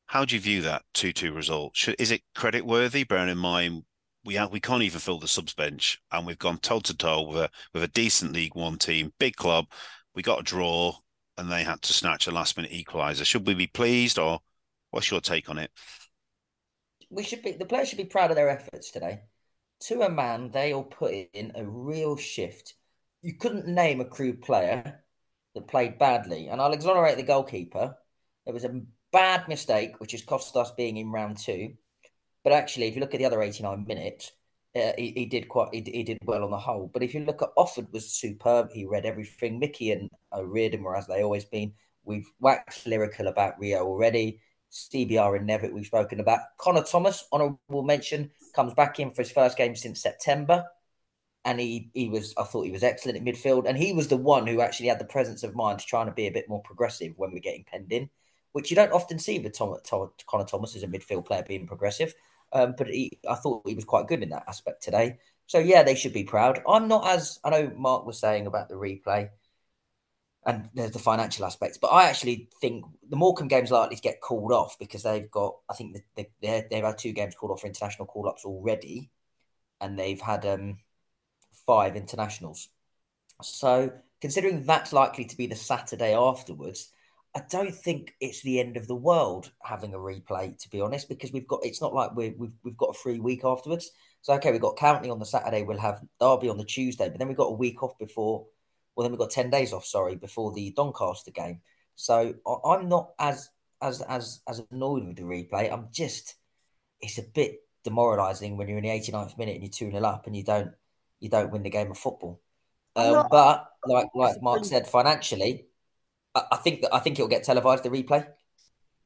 [0.07, 1.77] How do you view that two-two result?
[1.77, 3.05] Should, is it credit worthy?
[3.05, 3.85] Bearing in mind
[4.25, 7.23] we have, we can't even fill the subs bench, and we've gone toe to toe
[7.23, 9.67] with a with a decent League One team, big club.
[10.15, 10.95] We got a draw,
[11.37, 13.25] and they had to snatch a last minute equaliser.
[13.25, 14.41] Should we be pleased, or
[14.91, 15.71] what's your take on it?
[17.11, 17.53] We should be.
[17.53, 19.23] The players should be proud of their efforts today.
[19.87, 22.75] To a man, they all put in a real shift.
[23.23, 25.03] You couldn't name a Crewe player
[25.55, 27.97] that played badly, and I'll exonerate the goalkeeper.
[28.47, 28.83] It was a
[29.13, 31.75] bad mistake, which has cost us being in round two.
[32.45, 34.33] But actually, if you look at the other 89 minutes,
[34.75, 36.91] uh, he, he, did quite he, he, did well on the whole.
[36.93, 38.73] But if you look at Offord was superb.
[38.73, 39.59] He read everything.
[39.59, 41.75] Mickey and O'Riordan were as they always been.
[42.05, 44.41] We've waxed lyrical about Rio already.
[44.73, 46.41] CBR and Nevitt we've spoken about.
[46.57, 50.65] Connor Thomas, honourable mention, comes back in for his first game since September.
[51.45, 53.67] And he, he was, I thought he was excellent at midfield.
[53.67, 56.13] And he was the one who actually had the presence of mind to trying to
[56.13, 58.09] be a bit more progressive when we're getting penned in,
[58.53, 61.67] which you don't often see with Tom, Tom, Connor Thomas as a midfield player being
[61.67, 62.15] progressive.
[62.53, 65.19] Um, but he, I thought he was quite good in that aspect today.
[65.47, 66.63] So yeah, they should be proud.
[66.69, 69.31] I'm not as I know Mark was saying about the replay,
[70.45, 74.21] and there's the financial aspects, but I actually think the Morecambe game's likely to get
[74.21, 77.61] called off because they've got I think they, they they've had two games called off
[77.61, 79.11] for international call ups already,
[79.81, 80.79] and they've had um,
[81.67, 82.69] five internationals.
[83.43, 86.93] So considering that's likely to be the Saturday afterwards,
[87.35, 91.09] I don't think it's the end of the world having a replay, to be honest,
[91.09, 93.91] because we've got it's not like we have we've, we've got a free week afterwards.
[94.21, 97.19] So okay, we've got County on the Saturday, we'll have Derby on the Tuesday, but
[97.19, 98.47] then we've got a week off before.
[98.95, 99.87] Well, then we've got ten days off.
[99.87, 101.61] Sorry, before the Doncaster game.
[101.95, 102.35] So
[102.67, 103.49] I'm not as
[103.81, 105.73] as as as annoyed with the replay.
[105.73, 106.35] I'm just
[107.01, 110.27] it's a bit demoralising when you're in the 89th minute and you're two 0 up
[110.27, 110.71] and you don't
[111.19, 112.41] you don't win the game of football.
[112.95, 115.67] Um, but like like Mark said, financially
[116.35, 118.27] I think that I think it'll get televised the replay.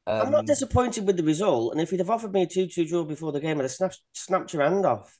[0.05, 2.47] Um, I'm not um, disappointed with the result, and if you'd have offered me a
[2.47, 5.17] two-two draw before the game, I'd have snapped, snapped your hand off.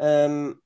[0.00, 0.60] Um,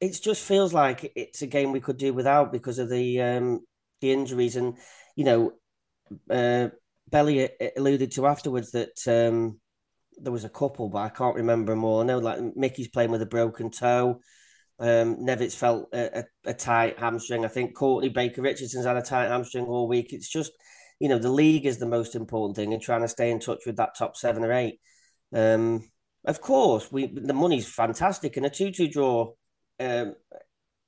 [0.00, 3.60] it just feels like it's a game we could do without because of the um,
[4.02, 4.76] the injuries, and
[5.16, 5.52] you know,
[6.30, 6.68] uh,
[7.08, 9.58] Belly alluded to afterwards that um,
[10.18, 12.00] there was a couple, but I can't remember them all.
[12.00, 14.20] I know like Mickey's playing with a broken toe.
[14.80, 17.44] Um, felt a, a, a, tight hamstring.
[17.44, 20.14] I think Courtney Baker Richardson's had a tight hamstring all week.
[20.14, 20.52] It's just,
[20.98, 23.60] you know, the league is the most important thing and trying to stay in touch
[23.66, 24.80] with that top seven or eight.
[25.34, 25.90] Um,
[26.24, 29.32] of course, we the money's fantastic and a 2 2 draw
[29.78, 30.14] um,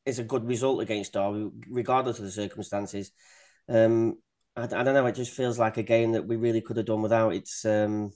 [0.05, 3.13] is a good result against Derby, regardless of the circumstances.
[3.69, 4.19] Um,
[4.57, 5.07] I, I, don't know.
[5.07, 7.35] It just feels like a game that we really could have done without.
[7.35, 8.13] It's um,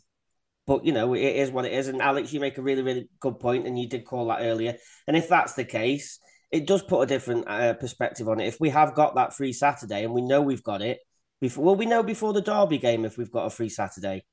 [0.66, 1.88] but you know, it is what it is.
[1.88, 4.76] And Alex, you make a really, really good point, and you did call that earlier.
[5.06, 6.18] And if that's the case,
[6.50, 8.48] it does put a different uh, perspective on it.
[8.48, 10.98] If we have got that free Saturday, and we know we've got it
[11.40, 14.24] before, well, we know before the Derby game if we've got a free Saturday.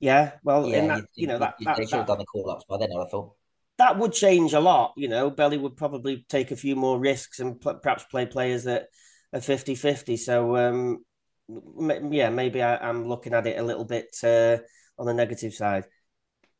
[0.00, 2.64] Yeah, well, yeah, that, you, know that, that they should have done the call ups
[2.68, 2.90] by then.
[2.90, 3.34] I thought
[3.78, 4.94] that would change a lot.
[4.96, 8.64] You know, Belly would probably take a few more risks and p- perhaps play players
[8.64, 8.86] that
[9.32, 10.18] are 50-50.
[10.18, 11.04] So, um,
[11.48, 14.14] m- yeah, maybe I, am looking at it a little bit.
[14.24, 14.58] Uh,
[14.98, 15.84] on the negative side.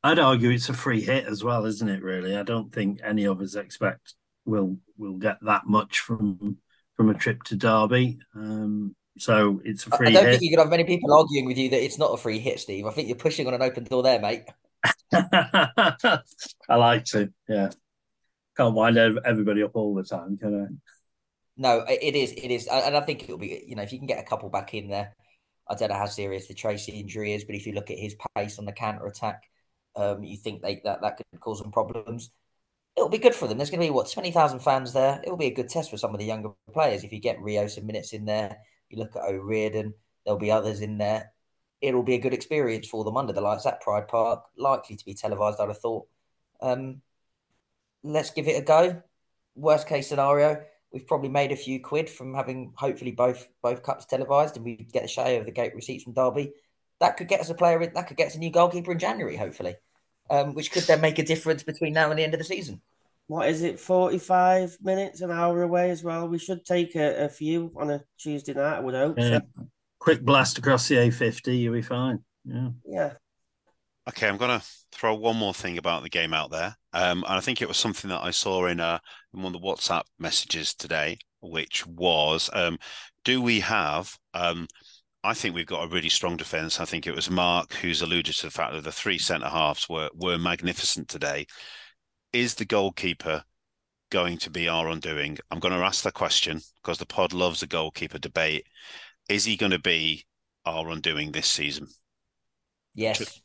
[0.03, 2.03] I'd argue it's a free hit as well, isn't it?
[2.03, 4.15] Really, I don't think any of us expect
[4.45, 6.59] we'll will get that much from
[6.97, 8.19] from a trip to Derby.
[8.35, 10.09] Um, so it's a free.
[10.09, 10.31] I don't hit.
[10.33, 12.61] think you could have many people arguing with you that it's not a free hit,
[12.61, 12.87] Steve.
[12.87, 14.45] I think you're pushing on an open door there, mate.
[15.13, 16.21] I
[16.71, 17.71] like to, yeah.
[18.57, 20.67] Can't wind everybody up all the time, can I?
[21.57, 22.33] No, it is.
[22.33, 23.65] It is, and I think it'll be.
[23.67, 25.15] You know, if you can get a couple back in there,
[25.69, 28.17] I don't know how serious the Tracey injury is, but if you look at his
[28.37, 29.43] pace on the counter attack,
[29.97, 32.31] um, you think they, that that could cause some problems.
[32.97, 33.59] It'll be good for them.
[33.59, 35.21] There's going to be what twenty thousand fans there.
[35.25, 37.05] It'll be a good test for some of the younger players.
[37.05, 38.59] If you get Rio some minutes in there,
[38.91, 39.95] you look at O'Riordan.
[40.25, 41.33] There'll be others in there.
[41.81, 44.45] It'll be a good experience for them under the lights at Pride Park.
[44.57, 46.07] Likely to be televised, I'd have thought.
[46.61, 47.03] Um,
[48.03, 49.03] let's give it a go.
[49.55, 54.07] Worst case scenario, we've probably made a few quid from having hopefully both both cups
[54.07, 56.53] televised, and we get the share of the gate receipts from Derby.
[57.01, 57.85] That could get us a player.
[57.85, 59.77] That could get us a new goalkeeper in January, hopefully,
[60.31, 62.81] um, which could then make a difference between now and the end of the season.
[63.27, 63.81] What is it?
[63.81, 66.29] Forty-five minutes, an hour away as well.
[66.29, 68.77] We should take a, a few on a Tuesday night.
[68.77, 69.21] I would hope.
[69.21, 69.41] so.
[69.99, 72.25] Quick blast across the A50, you'll be fine.
[72.45, 72.71] Yeah.
[72.85, 73.13] Yeah.
[74.09, 76.77] Okay, I'm going to throw one more thing about the game out there.
[76.93, 78.99] Um, and I think it was something that I saw in, uh,
[79.35, 82.79] in one of the WhatsApp messages today, which was um,
[83.25, 84.17] do we have.
[84.35, 84.67] Um,
[85.25, 86.81] I think we've got a really strong defence.
[86.81, 89.89] I think it was Mark who's alluded to the fact that the three centre halves
[89.89, 91.47] were, were magnificent today.
[92.33, 93.45] Is the goalkeeper
[94.11, 95.39] going to be our undoing?
[95.51, 98.67] I'm going to ask the question because the pod loves a goalkeeper debate.
[99.29, 100.27] Is he going to be
[100.67, 101.87] our undoing this season?
[102.95, 103.41] Yes.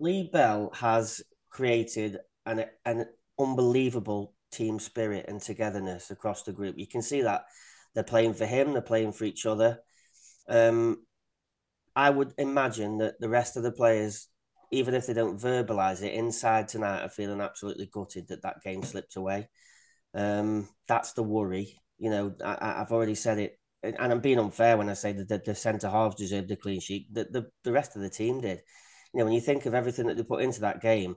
[0.00, 3.06] Lee Bell has created an an
[3.38, 6.78] unbelievable team spirit and togetherness across the group.
[6.78, 7.46] You can see that
[7.94, 9.80] they're playing for him, they're playing for each other.
[10.48, 11.04] Um,
[11.94, 14.28] I would imagine that the rest of the players,
[14.70, 18.82] even if they don't verbalize it, inside tonight are feeling absolutely gutted that that game
[18.82, 19.48] slipped away.
[20.14, 21.80] Um, that's the worry.
[21.98, 25.28] You know, I, have already said it, and I'm being unfair when I say that
[25.28, 27.12] the, the centre halves deserved the clean sheet.
[27.12, 28.62] The, the the rest of the team did.
[29.12, 31.16] You know, when you think of everything that they put into that game,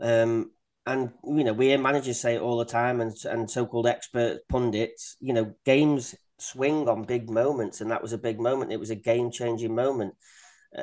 [0.00, 0.50] um,
[0.86, 4.40] and you know, we hear managers say it all the time, and and so-called expert
[4.48, 5.16] pundits.
[5.20, 8.72] You know, games swing on big moments, and that was a big moment.
[8.72, 10.14] It was a game-changing moment.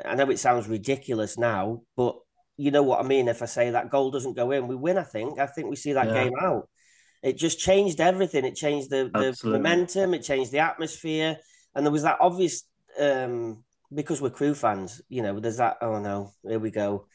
[0.04, 2.16] I know it sounds ridiculous now, but
[2.56, 3.28] you know what I mean.
[3.28, 4.98] If I say that goal doesn't go in, we win.
[4.98, 5.38] I think.
[5.38, 6.24] I think we see that yeah.
[6.24, 6.68] game out.
[7.22, 8.44] It just changed everything.
[8.44, 10.14] It changed the, the momentum.
[10.14, 11.36] It changed the atmosphere,
[11.76, 12.64] and there was that obvious
[12.98, 13.62] um,
[13.94, 15.00] because we're Crewe fans.
[15.08, 15.76] You know, there's that.
[15.80, 17.06] Oh no, here we go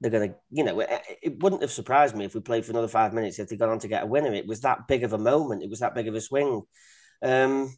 [0.00, 2.88] they're going to, you know, it, wouldn't have surprised me if we played for another
[2.88, 4.32] five minutes if they got on to get a winner.
[4.34, 5.62] It was that big of a moment.
[5.62, 6.62] It was that big of a swing.
[7.22, 7.74] Um,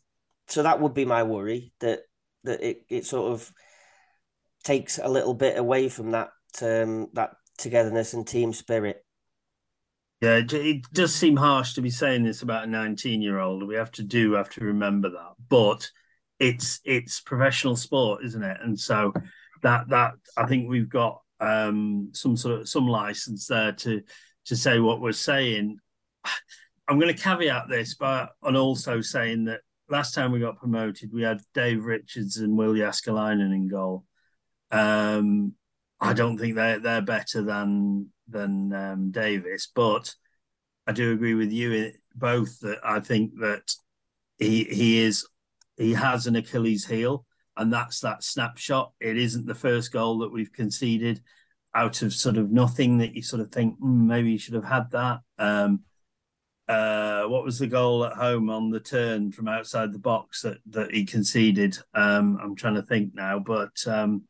[0.49, 2.01] so that would be my worry that
[2.45, 3.53] that it, it sort of
[4.65, 6.31] takes a little bit away from that
[6.63, 9.05] um, that togetherness and team spirit.
[10.21, 13.67] Yeah, it, it does seem harsh to be saying this about a 19 year old.
[13.67, 15.89] We have to do have to remember that, but
[16.41, 18.57] it's it's professional sport, isn't it?
[18.63, 19.13] And so
[19.63, 24.03] that that I think we've got um, some sort of some license there to
[24.47, 25.79] to say what we're saying.
[26.89, 31.13] I'm going to caveat this by on also saying that last time we got promoted,
[31.13, 34.05] we had Dave Richards and Will Jääskeläinen in goal.
[34.71, 35.53] Um,
[36.01, 40.15] I don't think they're they're better than than um, Davies, but
[40.87, 43.71] I do agree with you both that I think that
[44.39, 45.27] he he is
[45.77, 47.25] he has an Achilles heel
[47.59, 48.93] and that's that snapshot.
[49.01, 51.21] It isn't the first goal that we've conceded
[51.75, 54.65] out of sort of nothing that you sort of think mm, maybe you should have
[54.65, 55.21] had that.
[55.39, 55.81] Um,
[56.69, 60.59] uh, what was the goal at home on the turn from outside the box that
[60.71, 61.77] that he conceded?
[61.95, 64.23] Um, I'm trying to think now, but um,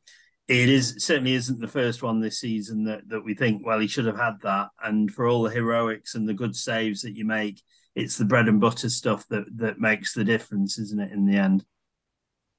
[0.46, 3.88] it is certainly isn't the first one this season that that we think well he
[3.88, 4.68] should have had that.
[4.82, 7.60] And for all the heroics and the good saves that you make,
[7.94, 11.12] it's the bread and butter stuff that that makes the difference, isn't it?
[11.12, 11.64] In the end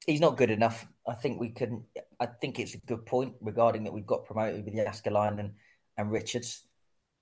[0.10, 0.88] he's not good enough.
[1.08, 1.84] I think we can.
[2.20, 5.52] I think it's a good point regarding that we've got promoted with Jääskeläinen and,
[5.98, 6.64] and Richards.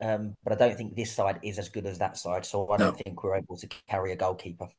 [0.01, 2.45] Um, but I don't think this side is as good as that side.
[2.45, 4.69] So I don't think we're able to carry a goalkeeper.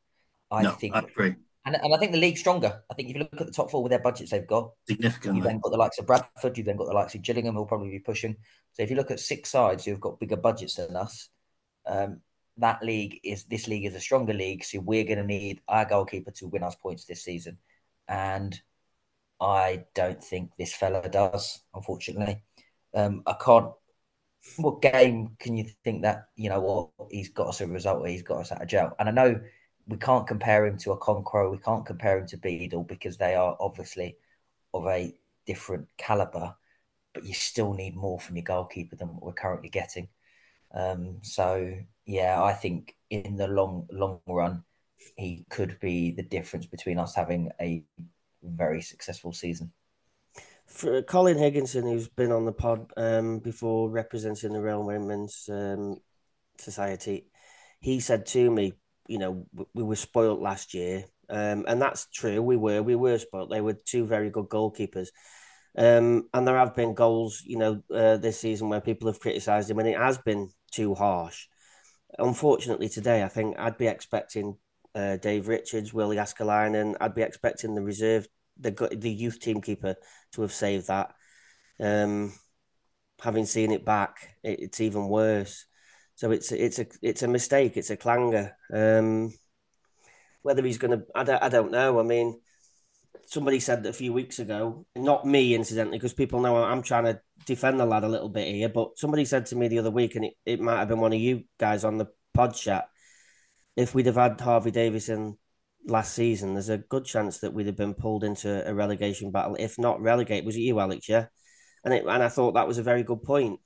[0.51, 1.35] I no, think I agree.
[1.66, 2.83] And, and I think the league's stronger.
[2.90, 5.38] I think if you look at the top four with their budgets they've got, significantly.
[5.38, 7.66] You've then got the likes of Bradford, you've then got the likes of Gillingham who'll
[7.66, 8.37] probably be pushing.
[8.73, 11.29] So if you look at six sides who've got bigger budgets than us,
[11.85, 12.21] um,
[12.57, 14.64] that league is this league is a stronger league.
[14.64, 17.59] So we're going to need our goalkeeper to win us points this season
[18.09, 18.61] and
[19.40, 21.61] I don't think this fella does.
[21.75, 22.42] Unfortunately,
[22.94, 23.73] um, I can't.
[24.57, 28.09] What game can you think that you know what he's got us a result?
[28.09, 29.40] He's got us out of jail, and I know
[29.87, 31.51] we can't compare him to a Okonkwo.
[31.51, 34.16] We can't compare him to Beadle because they are obviously
[34.75, 35.14] of a
[35.47, 36.55] different caliber.
[37.14, 40.09] But you still need more from your goalkeeper than what we're currently getting.
[40.75, 44.64] Um, so yeah, I think in the long long run,
[45.16, 47.84] he could be the difference between us having a
[48.42, 49.72] very successful season.
[50.66, 55.98] For Colin Higginson, who's been on the pod um, before representing the Real Women's um,
[56.58, 57.26] Society,
[57.80, 58.74] he said to me,
[59.06, 61.04] you know, we were spoilt last year.
[61.30, 62.42] Um, and that's true.
[62.42, 63.50] We were, we were spoilt.
[63.50, 65.08] They were two very good goalkeepers.
[65.76, 69.70] Um, and there have been goals, you know, uh, this season where people have criticised
[69.70, 71.46] him, and it has been too harsh.
[72.18, 74.56] Unfortunately, today I think I'd be expecting
[74.98, 76.96] uh, Dave Richards, Willie Jääskeläinen.
[77.00, 78.26] I'd be expecting the reserve,
[78.61, 79.94] the the youth team keeper,
[80.32, 81.14] to have saved that.
[81.80, 82.32] Um,
[83.20, 85.66] having seen it back, it, it's even worse.
[86.16, 87.76] So it's it's a it's a mistake.
[87.76, 88.56] It's a clanger.
[88.72, 89.32] Um,
[90.42, 92.00] whether he's going to, I don't, I don't know.
[92.00, 92.40] I mean,
[93.26, 97.20] somebody said a few weeks ago, not me incidentally, because people know I'm trying to
[97.44, 100.14] defend the lad a little bit here, but somebody said to me the other week,
[100.16, 102.88] and it, it might have been one of you guys on the pod chat,
[103.79, 105.39] if we'd have had Harvey Davison
[105.87, 109.57] last season, there's a good chance that we'd have been pulled into a relegation battle,
[109.57, 110.45] if not relegate.
[110.45, 111.09] Was it you, Alex?
[111.09, 111.26] Yeah,
[111.85, 113.61] and it, and I thought that was a very good point.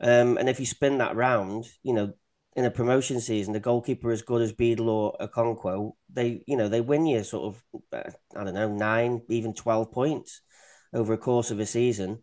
[0.00, 2.12] Um, and if you spin that round, you know,
[2.54, 6.68] in a promotion season, the goalkeeper as good as Beadle or Okonkwo, they you know
[6.68, 10.42] they win you sort of uh, I don't know nine, even twelve points
[10.94, 12.22] over a course of a season,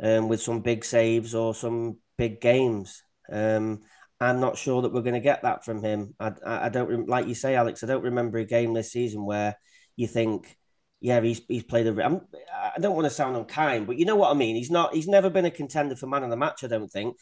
[0.00, 3.02] um, with some big saves or some big games.
[3.30, 3.80] Um,
[4.20, 6.14] I'm not sure that we're going to get that from him.
[6.18, 7.84] I, I, don't like you say, Alex.
[7.84, 9.56] I don't remember a game this season where
[9.96, 10.58] you think
[11.00, 12.04] yeah, he's he's played a.
[12.04, 14.56] I'm, I don't want to sound unkind, but you know what I mean.
[14.56, 14.94] He's not.
[14.94, 16.64] He's never been a contender for man of the match.
[16.64, 17.16] I don't think.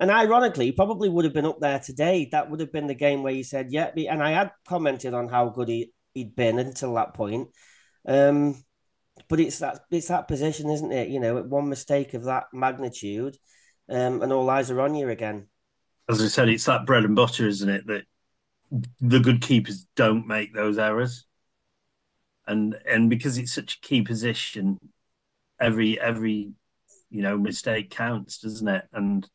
[0.00, 2.28] And ironically, probably would have been up there today.
[2.32, 5.28] That would have been the game where he said, "Yeah." And I had commented on
[5.28, 7.48] how good he he'd been until that point.
[8.06, 8.64] Um,
[9.28, 11.08] but it's that it's that position, isn't it?
[11.08, 13.36] You know, one mistake of that magnitude,
[13.90, 15.48] um, and all eyes are on you again.
[16.08, 17.86] As I said, it's that bread and butter, isn't it?
[17.86, 18.04] That
[19.00, 21.26] the good keepers don't make those errors
[22.48, 24.78] and and because it's such a key position,
[25.60, 26.52] every every
[27.10, 28.84] you know mistake counts, doesn't it?
[28.92, 29.28] And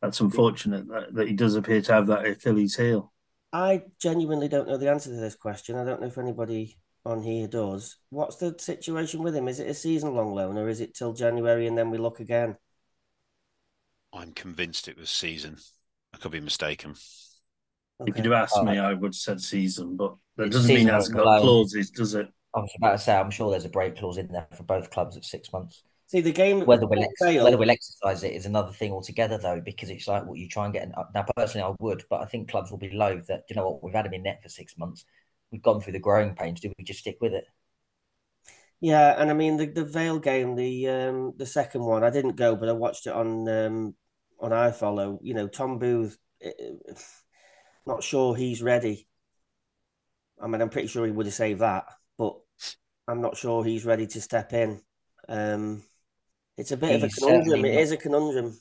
[0.00, 3.12] that's unfortunate that, that he does appear to have that Achilles heel.
[3.52, 5.74] I genuinely don't know the answer to this question.
[5.74, 7.96] I don't know if anybody on here does.
[8.10, 9.48] What's the situation with him?
[9.48, 12.20] Is it a season long loan or is it till January and then we look
[12.20, 12.56] again?
[14.12, 15.56] I'm convinced it was season.
[16.14, 16.94] I could be mistaken.
[18.00, 18.10] Okay.
[18.10, 20.92] If you'd have asked me, I would have said season, but that doesn't mean it
[20.92, 22.28] hasn't got clauses, does it?
[22.54, 24.90] I was about to say, I'm sure there's a break clause in there for both
[24.90, 25.82] clubs at six months.
[26.08, 29.60] See, the game whether we'll ex- whether we'll exercise it is another thing altogether, though,
[29.60, 30.90] because it's like what you try and get.
[31.14, 33.84] Now, personally, I would, but I think clubs will be loath that you know what
[33.84, 35.04] we've had him in net for six months.
[35.52, 36.60] We've gone through the growing pains.
[36.60, 37.44] Do we just stick with it?
[38.80, 42.36] Yeah, and I mean the the Vale game, the um the second one, I didn't
[42.36, 43.94] go, but I watched it on um
[44.40, 46.94] on iFollow, You know, Tom Booth, eh, eh,
[47.86, 49.06] not sure he's ready.
[50.40, 51.84] I mean, I'm pretty sure he would have saved that
[52.20, 52.36] but
[53.08, 54.82] I'm not sure he's ready to step in.
[55.26, 55.82] Um,
[56.58, 57.64] it's a bit he's of a conundrum.
[57.64, 58.58] It not, is a conundrum.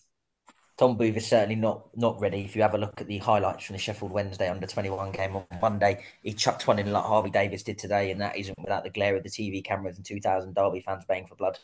[0.78, 2.46] Tom Booth is certainly not not ready.
[2.46, 5.36] If you have a look at the highlights from the Sheffield Wednesday under 21 game
[5.36, 8.86] on Monday, he chucked one in like Harvey Davies did today, and that isn't without
[8.86, 11.60] the glare of the TV cameras and 2,000 Derby fans baying for blood.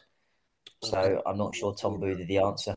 [0.83, 2.75] So I'm not sure Tom Booth is the answer.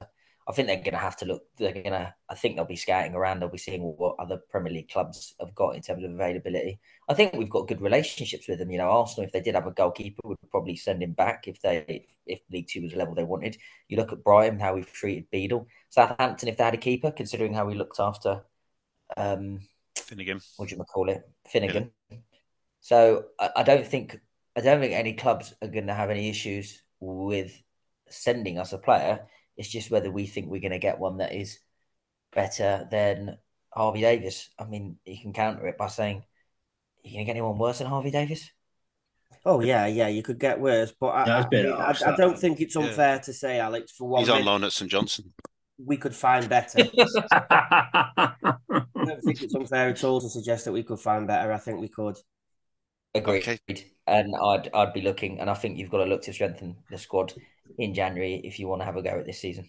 [0.49, 1.43] I think they're going to have to look.
[1.59, 2.15] They're going to.
[2.29, 3.41] I think they'll be scouting around.
[3.41, 6.81] They'll be seeing what other Premier League clubs have got in terms of availability.
[7.07, 8.71] I think we've got good relationships with them.
[8.71, 11.61] You know, Arsenal, if they did have a goalkeeper, would probably send him back if
[11.61, 13.59] they if League Two was the level they wanted.
[13.89, 15.67] You look at Brighton, how we've treated Beadle.
[15.91, 18.43] Southampton, if they had a keeper, considering how we looked after
[19.19, 19.61] um,
[19.97, 21.91] Finnegan, what do you call it, Finnegan.
[22.09, 22.19] Yeah.
[22.81, 24.19] So I, I don't think
[24.57, 27.63] I don't think any clubs are going to have any issues with
[28.09, 29.27] sending us a player
[29.59, 31.59] it's just whether we think we're going to get one that is
[32.33, 33.37] better than
[33.75, 34.51] Harvey Davies.
[34.59, 36.23] I mean, you can counter it by saying,
[37.03, 38.51] "You going to get anyone worse than Harvey Davies?"
[39.45, 42.77] Oh yeah, yeah, you could get worse, but I, I, I, I, don't think it's
[42.77, 43.21] unfair yeah.
[43.21, 44.21] to say, Alex, for one.
[44.21, 45.33] He's on loan at St Johnstone.
[45.79, 46.79] We could find better.
[46.99, 48.35] I
[48.95, 51.53] don't think it's unfair at all to suggest that we could find better.
[51.53, 52.17] I think we could.
[53.15, 53.43] Agreed.
[53.43, 53.59] Okay.
[54.07, 56.99] And I'd I'd be looking, and I think you've got to look to strengthen the
[56.99, 57.33] squad
[57.77, 59.69] in January if you want to have a go at this season.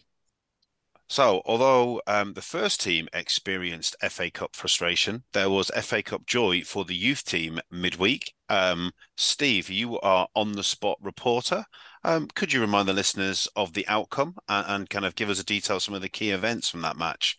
[1.11, 6.61] So, although um, the first team experienced FA Cup frustration, there was FA Cup joy
[6.61, 8.35] for the youth team midweek.
[8.47, 11.65] Um, Steve, you are on the spot reporter.
[12.03, 15.39] Um, could you remind the listeners of the outcome and, and, kind of give us
[15.39, 17.37] a detail some of the key events from that match?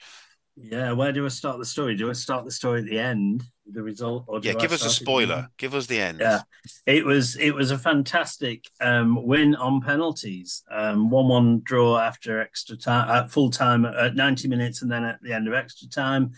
[0.62, 1.96] Yeah, where do I start the story?
[1.96, 4.24] Do I start the story at the end, the result?
[4.28, 5.48] Or yeah, give I us a spoiler.
[5.56, 6.20] Give us the end.
[6.20, 6.42] Yeah,
[6.86, 10.62] it was it was a fantastic um, win on penalties.
[10.70, 15.20] Um, one-one draw after extra time, at full time at ninety minutes, and then at
[15.22, 16.32] the end of extra time,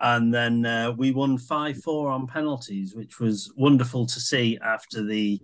[0.00, 5.40] and then uh, we won five-four on penalties, which was wonderful to see after the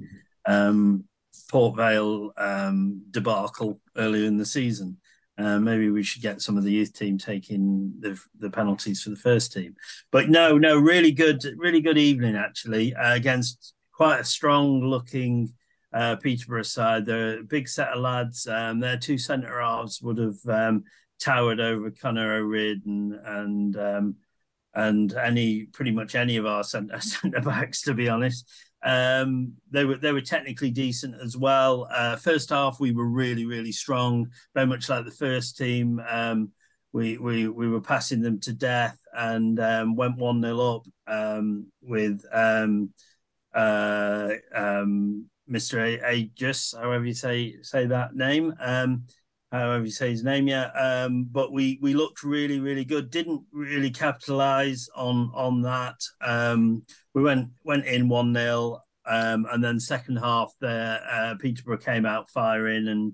[0.47, 1.05] um,
[1.51, 4.99] Port Vale um, debacle earlier in the season.
[5.37, 9.11] Uh, maybe we should get some of the youth team taking the the penalties for
[9.11, 9.74] the first team.
[10.12, 15.53] But no, no, really good, really good evening actually uh, against quite a strong looking
[15.93, 17.07] uh, Peterborough side.
[17.07, 18.47] They're a big set of lads.
[18.47, 20.85] Um, their two centre halves would have um,
[21.20, 24.16] towered over Connor O'Riordan and um,
[24.74, 27.01] and any pretty much any of our centre
[27.43, 28.51] backs, to be honest.
[28.85, 31.89] Um, they were they were technically decent as well.
[31.91, 36.01] Uh, first half we were really really strong, very much like the first team.
[36.09, 36.51] Um,
[36.93, 41.66] we we we were passing them to death and um, went one 0 up um,
[41.82, 42.91] with um,
[43.55, 46.03] uh, um, Mr.
[46.11, 48.55] Aegis, however you say say that name.
[49.59, 51.09] However you say his name, yeah.
[51.30, 53.11] but we we looked really really good.
[53.11, 56.00] Didn't really capitalize on on that
[57.14, 62.07] we went went in one 0 um, and then second half there, uh, Peterborough came
[62.07, 63.12] out firing and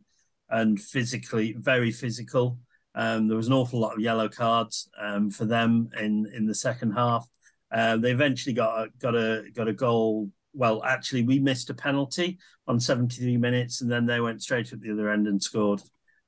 [0.49, 2.59] and physically very physical.
[2.95, 6.55] Um, there was an awful lot of yellow cards um, for them in in the
[6.55, 7.26] second half.
[7.72, 10.30] Uh, they eventually got a, got a got a goal.
[10.53, 14.80] Well, actually, we missed a penalty on 73 minutes, and then they went straight at
[14.80, 15.80] the other end and scored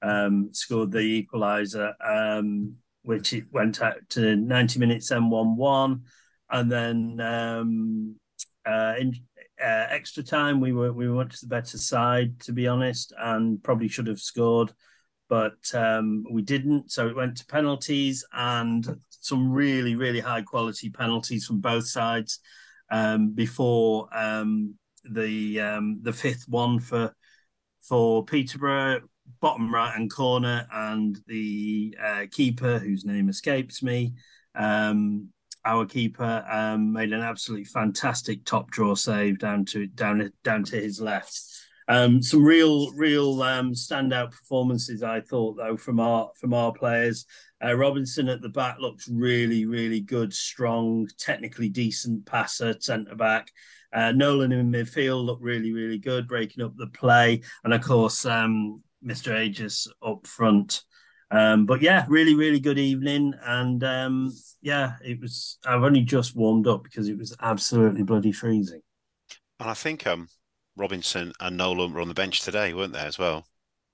[0.02, 6.02] um, scored the equaliser, um, which it went out to 90 minutes and one one,
[6.50, 8.16] and then um,
[8.66, 9.14] uh, in,
[9.62, 13.62] uh, extra time, we were we were much the better side, to be honest, and
[13.62, 14.72] probably should have scored,
[15.28, 16.90] but um, we didn't.
[16.90, 22.40] So it went to penalties and some really really high quality penalties from both sides
[22.90, 24.74] um, before um,
[25.04, 25.58] the
[26.02, 27.14] the fifth one for
[27.82, 29.00] for Peterborough,
[29.42, 34.14] bottom right hand corner, and the uh, keeper whose name escapes me.
[34.54, 35.28] Um,
[35.64, 40.76] our keeper um, made an absolutely fantastic top draw save down to down down to
[40.76, 41.40] his left.
[41.88, 47.26] Um, some real real um, standout performances, I thought though from our from our players.
[47.64, 53.50] Uh, Robinson at the back looks really really good, strong, technically decent passer, centre back.
[53.92, 58.24] Uh, Nolan in midfield looked really really good, breaking up the play, and of course
[58.24, 59.38] um, Mr.
[59.38, 60.82] Aegis up front.
[61.30, 63.34] Um, but yeah, really, really good evening.
[63.44, 65.58] And um, yeah, it was.
[65.64, 68.82] I've only just warmed up because it was absolutely bloody freezing.
[69.58, 70.28] And I think um,
[70.76, 73.46] Robinson and Nolan were on the bench today, weren't they, as well?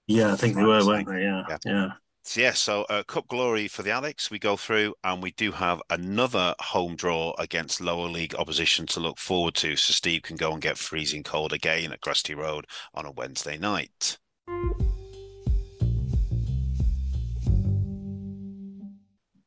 [0.06, 1.22] Yeah, I think they were, weren't they?
[1.22, 1.58] Yeah, yeah.
[1.64, 1.88] yeah.
[2.24, 5.52] So, yeah, so uh, Cup Glory for the Alex, we go through and we do
[5.52, 9.76] have another home draw against lower league opposition to look forward to.
[9.76, 13.56] So Steve can go and get freezing cold again at Gresty Road on a Wednesday
[13.56, 14.18] night.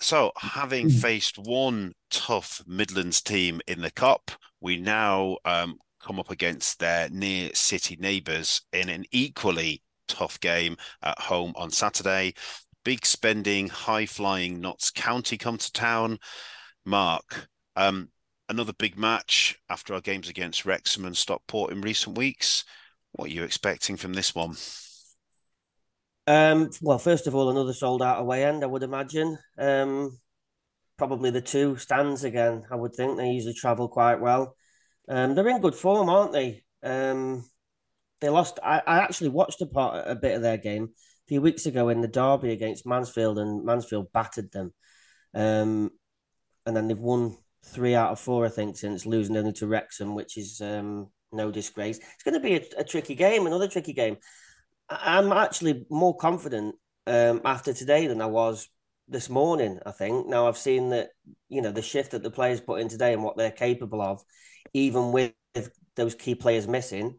[0.02, 0.97] So, having hmm.
[0.97, 7.08] faced one tough Midlands team in the Cup, we now um, come up against their
[7.10, 12.34] near city neighbours in an equally tough game at home on Saturday.
[12.84, 16.18] Big spending, high flying Notts County come to town.
[16.84, 18.10] Mark, um,
[18.49, 22.66] another big match after our games against Wrexham and Stockport in recent weeks.
[23.12, 24.56] What are you expecting from this one?
[26.28, 29.38] Um, well, first of all, another sold out away end, I would imagine.
[29.57, 30.17] Um,
[30.97, 32.63] probably the two stands again.
[32.72, 34.55] I would think they usually travel quite well.
[35.09, 36.63] Um, they're in good form, aren't they?
[36.84, 37.43] Um,
[38.19, 38.59] they lost.
[38.63, 41.89] I, I actually watched a part, a bit of their game a few weeks ago
[41.89, 44.74] in the derby against Mansfield, and Mansfield battered them.
[45.34, 45.91] Um,
[46.65, 50.13] and then they've won three out of four, I think, since losing only to Wrexham,
[50.13, 51.97] which is um, no disgrace.
[51.97, 54.17] It's going to be a, a tricky game, another tricky game.
[54.92, 56.76] I'm actually more confident
[57.08, 58.68] um, after today than I was
[59.08, 59.80] this morning.
[59.86, 61.10] I think now I've seen that
[61.50, 64.22] you know the shift that the players put in today and what they're capable of,
[64.74, 65.34] even with
[65.96, 67.18] those key players missing.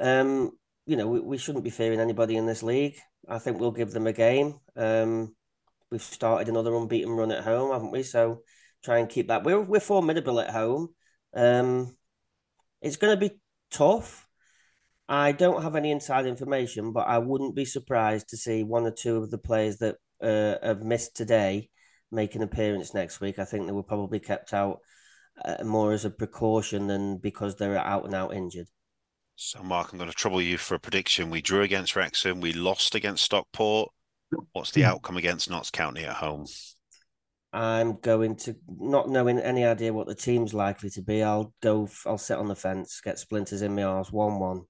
[0.00, 0.52] Um,
[0.86, 2.96] you know, we, we shouldn't be fearing anybody in this league.
[3.28, 4.54] I think we'll give them a game.
[4.76, 5.34] Um,
[5.90, 8.02] we've started another unbeaten run at home, haven't we?
[8.02, 8.42] So
[8.84, 9.44] try and keep that.
[9.44, 10.88] We're we're formidable at home.
[11.34, 11.96] Um,
[12.80, 13.40] it's going to be
[13.70, 14.25] tough.
[15.08, 18.90] I don't have any inside information, but I wouldn't be surprised to see one or
[18.90, 21.70] two of the players that uh, have missed today
[22.10, 23.38] make an appearance next week.
[23.38, 24.80] I think they were probably kept out
[25.44, 28.66] uh, more as a precaution than because they're out and out injured.
[29.36, 31.30] So, Mark, I'm going to trouble you for a prediction.
[31.30, 32.40] We drew against Wrexham.
[32.40, 33.90] We lost against Stockport.
[34.52, 36.46] What's the outcome against Notts County at home?
[37.52, 41.22] I'm going to not knowing any idea what the team's likely to be.
[41.22, 41.88] I'll go.
[42.06, 44.10] I'll sit on the fence, get splinters in my arse.
[44.10, 44.62] One-one.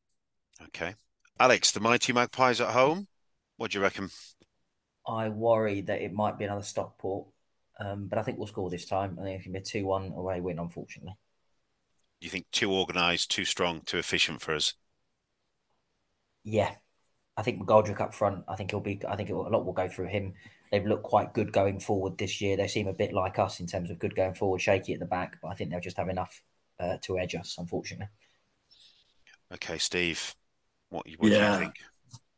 [0.69, 0.95] Okay.
[1.39, 3.09] Alex, the Mighty Magpies at home.
[3.57, 4.11] What do you reckon?
[5.07, 7.29] I worry that it might be another Stockport,
[7.79, 9.19] um, but I think we'll score this time.
[9.21, 11.17] I think it can be a 2 1 away win, unfortunately.
[12.21, 14.75] You think too organised, too strong, too efficient for us?
[16.45, 16.75] Yeah.
[17.37, 19.89] I think McGoldrick up front, I think he'll be, I think a lot will go
[19.89, 20.33] through him.
[20.73, 22.57] They've looked quite good going forward this year.
[22.57, 25.07] They seem a bit like us in terms of good going forward, shaky at the
[25.07, 26.43] back, but I think they'll just have enough
[26.81, 28.09] uh, to edge us, unfortunately.
[29.53, 30.35] Okay, Steve.
[30.97, 31.39] What, what yeah.
[31.39, 31.75] do you think?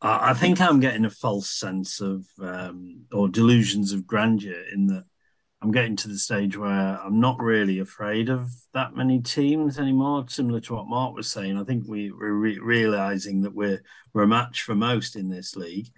[0.01, 5.05] I think I'm getting a false sense of um, or delusions of grandeur in that
[5.61, 10.25] I'm getting to the stage where I'm not really afraid of that many teams anymore.
[10.29, 13.83] Similar to what Mark was saying, I think we, we're re- realizing that we're
[14.13, 15.89] we're a match for most in this league.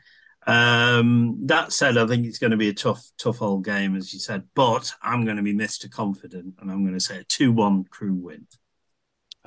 [0.46, 4.14] Um, that said, I think it's going to be a tough, tough old game, as
[4.14, 4.44] you said.
[4.54, 8.14] But I'm going to be Mister Confident, and I'm going to say a two-one Crewe
[8.14, 8.46] win.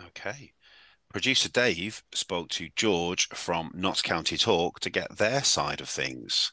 [0.10, 0.54] Okay.
[1.14, 6.52] Producer Dave spoke to George from Notts County Talk to get their side of things.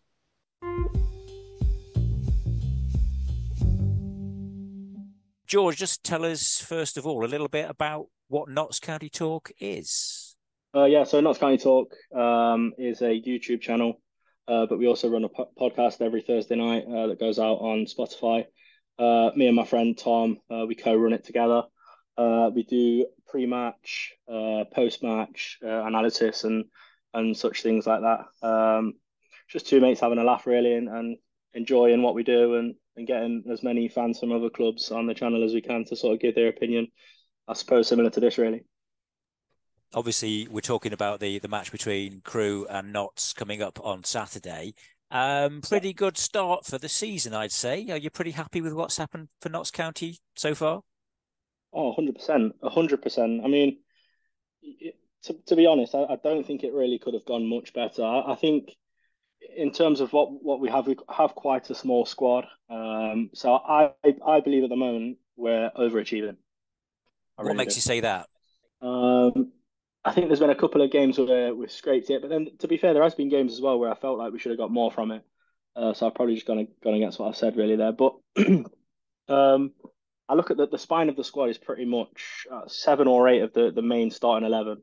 [5.47, 9.51] George, just tell us first of all a little bit about what Notts County Talk
[9.61, 10.37] is.
[10.75, 13.99] Uh, yeah, so Notts County Talk um, is a YouTube channel,
[14.47, 17.57] uh, but we also run a po- podcast every Thursday night uh, that goes out
[17.61, 18.45] on Spotify.
[18.99, 21.63] Uh, me and my friend Tom, uh, we co-run it together.
[22.19, 26.65] Uh, we do pre-match, uh, post-match uh, analysis, and
[27.15, 28.21] and such things like that.
[28.47, 28.95] Um,
[29.49, 31.17] just two mates having a laugh really, and, and
[31.55, 35.15] enjoying what we do, and and getting as many fans from other clubs on the
[35.15, 36.89] channel as we can to sort of give their opinion.
[37.49, 38.65] I suppose similar to this, really.
[39.95, 44.75] obviously, we're talking about the the match between Crewe and Notts coming up on Saturday.
[45.11, 47.89] Um, pretty good start for the season, I'd say.
[47.91, 50.83] Are you pretty happy with what's happened for Notts County so far?
[51.73, 52.53] Oh, 100%.
[52.63, 53.45] 100%.
[53.45, 53.79] I mean,
[55.25, 58.03] to, to be honest, I, I don't think it really could have gone much better.
[58.03, 58.77] I, I think
[59.57, 62.47] in terms of what, what we have, we have quite a small squad.
[62.69, 63.93] Um, so I
[64.27, 66.37] I believe at the moment we're overachieving.
[67.39, 67.79] I what really makes do.
[67.79, 68.29] you say that?
[68.83, 69.53] Um,
[70.05, 72.69] I think there's been a couple of games where we've scraped it, but then to
[72.69, 74.59] be fair, there has been games as well where I felt like we should have
[74.59, 75.23] got more from it.
[75.77, 77.93] Uh, so I've probably just gone gone against what I said really there.
[77.93, 78.15] But
[79.29, 79.73] um,
[80.31, 83.29] I look at the, the spine of the squad is pretty much uh, seven or
[83.29, 84.81] eight of the, the main starting eleven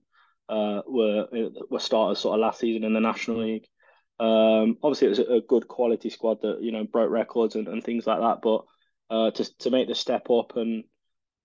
[0.49, 1.27] uh, were
[1.69, 3.65] were starters sort of last season in the National League.
[4.19, 7.81] Um, obviously, it was a, good quality squad that you know broke records and, and
[7.81, 8.39] things like that.
[8.41, 8.65] But
[9.09, 10.83] uh, to to make the step up and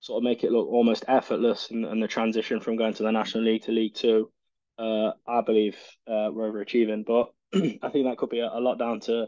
[0.01, 3.11] sort of make it look almost effortless and, and the transition from going to the
[3.11, 4.29] National League to League Two,
[4.77, 5.77] uh, I believe
[6.07, 7.05] uh, we're overachieving.
[7.05, 7.29] But
[7.81, 9.27] I think that could be a, a lot down to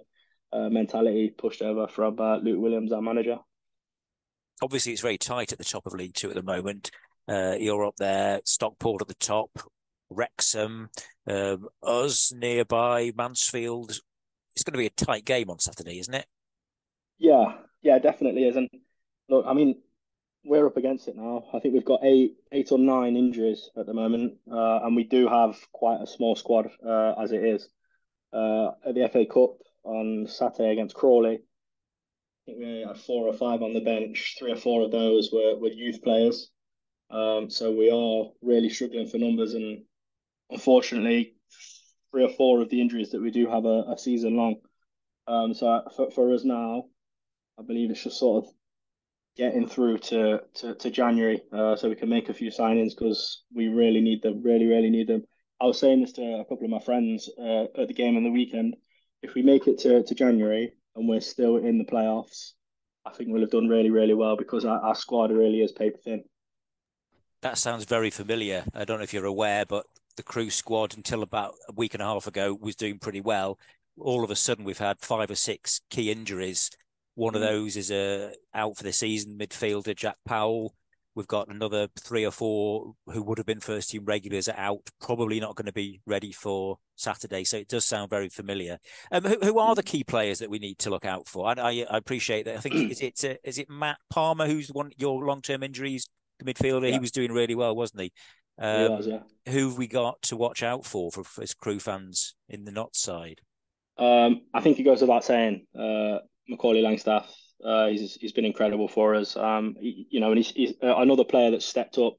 [0.51, 3.37] uh, mentality pushed over from uh, Luke Williams, our manager.
[4.61, 6.91] Obviously, it's very tight at the top of League Two at the moment.
[7.27, 9.49] Uh, you're up there, Stockport at the top,
[10.09, 10.89] Wrexham,
[11.27, 13.99] um, us nearby, Mansfield.
[14.55, 16.25] It's going to be a tight game on Saturday, isn't it?
[17.17, 18.55] Yeah, yeah, definitely is.
[18.55, 18.69] And
[19.27, 19.81] look, I mean,
[20.45, 21.45] we're up against it now.
[21.53, 25.03] I think we've got eight, eight or nine injuries at the moment, uh, and we
[25.03, 27.67] do have quite a small squad uh, as it is.
[28.31, 31.39] Uh, at the FA Cup on Saturday against Crawley,
[32.47, 34.35] We had four or five on the bench.
[34.37, 36.51] Three or four of those were, were youth players.
[37.09, 39.83] Um, so we are really struggling for numbers, and
[40.49, 41.35] unfortunately,
[42.11, 44.55] three or four of the injuries that we do have a, a season long.
[45.27, 46.85] Um, so for, for us now,
[47.59, 48.51] I believe it's just sort of
[49.37, 53.43] getting through to to, to January, uh, so we can make a few signings because
[53.53, 55.23] we really need them, really, really need them.
[55.61, 58.23] I was saying this to a couple of my friends uh, at the game on
[58.23, 58.75] the weekend.
[59.21, 62.51] If we make it to, to January and we're still in the playoffs,
[63.05, 65.97] I think we'll have done really, really well because our, our squad really is paper
[66.03, 66.23] thin.
[67.41, 68.63] That sounds very familiar.
[68.73, 69.85] I don't know if you're aware, but
[70.17, 73.59] the Crewe squad until about a week and a half ago was doing pretty well.
[73.99, 76.71] All of a sudden, we've had five or six key injuries.
[77.15, 77.45] One of mm.
[77.45, 80.73] those is uh, out for the season, midfielder Jack Powell.
[81.15, 85.39] We've got another three or four who would have been first team regulars out, probably
[85.39, 87.45] not going to be ready for Saturday.
[87.45, 88.77] So it does sound very familiar.
[89.11, 91.47] Um, who, who, are the key players that we need to look out for?
[91.47, 92.57] I, I, I appreciate that.
[92.57, 96.09] I think is it uh, is it Matt Palmer who's one your long term injuries
[96.39, 96.87] the midfielder.
[96.87, 96.93] Yeah.
[96.93, 98.11] He was doing really well, wasn't he?
[98.57, 99.19] Um, he was, yeah.
[99.51, 102.71] Who have we got to watch out for for, for his Crewe fans in the
[102.71, 103.41] not side?
[103.97, 105.65] Um, I think it goes without saying.
[105.77, 107.25] Uh, Macaulay Langstaff,
[107.63, 109.35] uh, he's he's been incredible for us.
[109.35, 112.17] Um, he, you know, and he's, he's uh, another player that stepped up,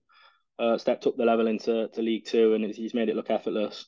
[0.58, 3.86] uh, stepped up the level into to League Two, and he's made it look effortless.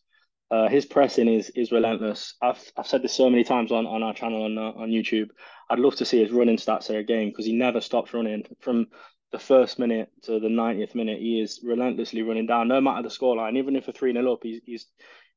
[0.50, 2.34] Uh, his pressing is is relentless.
[2.42, 5.28] I've I've said this so many times on, on our channel on uh, on YouTube.
[5.70, 8.86] I'd love to see his running stats a game because he never stops running from
[9.30, 13.08] the first minute to the 90th minute, he is relentlessly running down, no matter the
[13.08, 13.58] scoreline.
[13.58, 14.86] Even if a 3 0 up, he's, he's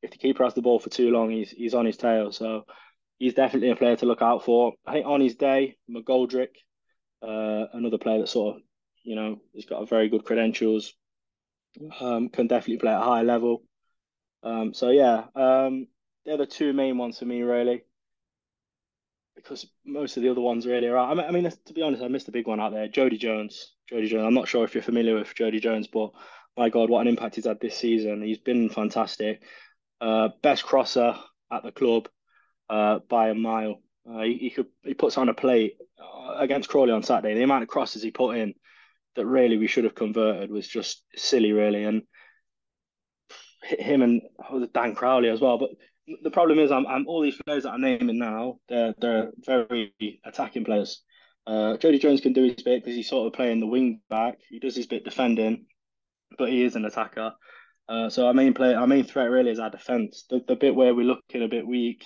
[0.01, 2.31] if the keeper has the ball for too long, he's he's on his tail.
[2.31, 2.65] So
[3.21, 4.73] he's definitely a player to look out for.
[4.83, 6.55] I think on his day, McGoldrick,
[7.21, 8.61] uh, another player that sort of,
[9.03, 10.93] you know, he's got a very good credentials,
[11.99, 13.61] um, can definitely play at a high level.
[14.41, 15.85] Um, so yeah, um,
[16.25, 17.83] they're the two main ones for me, really
[19.35, 20.97] because most of the other ones really are.
[20.97, 22.87] I mean, I mean, to be honest, I missed a big one out there.
[22.87, 23.73] Jodi Jones.
[23.89, 24.25] Jodi Jones.
[24.25, 26.11] I'm not sure if you're familiar with Jodi Jones, but
[26.57, 28.21] my God, what an impact he's had this season.
[28.21, 29.41] He's been fantastic.
[29.99, 31.15] Uh, best crosser
[31.51, 32.07] at the club
[32.71, 33.81] uh, by a mile.
[34.09, 37.35] Uh, he, he, could he puts on a plate uh, against Crawley on Saturday.
[37.35, 38.53] The amount of crosses he put in
[39.15, 41.83] that really we should have converted was just silly, really.
[41.83, 42.03] And
[43.61, 45.57] him and oh, Dan Crowley as well.
[45.57, 45.71] But
[46.23, 48.57] the problem is, I'm, I'm all these players that I'm naming now.
[48.69, 49.93] They're they're very
[50.25, 51.03] attacking players.
[51.45, 54.39] Uh, Jodi Jones can do his bit because he's sort of playing the wing back.
[54.49, 55.65] He does his bit defending,
[56.37, 57.33] but he is an attacker.
[57.89, 60.25] Uh, so our main play, our main threat really is our defence.
[60.29, 62.05] The, the bit where we're looking a bit weak,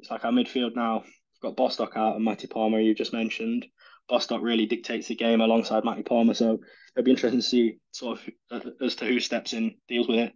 [0.00, 1.02] it's like our midfield now.
[1.02, 3.66] We've got Bostock out and Matty Palmer, you just mentioned.
[4.08, 6.58] Bostock really dictates the game alongside Matty Palmer, so
[6.96, 10.18] it'll be interesting to see sort of uh, as to who steps in, deals with
[10.18, 10.32] it.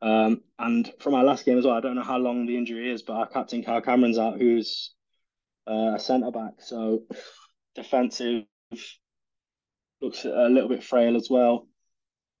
[0.00, 2.90] Um, and from our last game as well, I don't know how long the injury
[2.90, 4.92] is, but our captain Kyle Cameron's out, who's
[5.68, 6.54] uh, a centre back.
[6.58, 7.04] So
[7.76, 8.44] defensive
[10.00, 11.68] looks a little bit frail as well.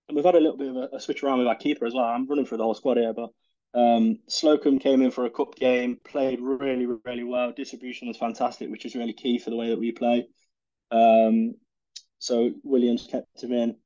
[0.08, 1.94] And we've had a little bit of a, a, switch around with our keeper as
[1.94, 2.04] well.
[2.04, 3.30] I'm running through the whole squad here, but
[3.74, 7.52] um, Slocombe came in for a cup game, played really, really well.
[7.52, 10.26] Distribution was fantastic, which is really key for the way that we play.
[10.90, 11.54] Um,
[12.18, 13.76] so Williams kept him in.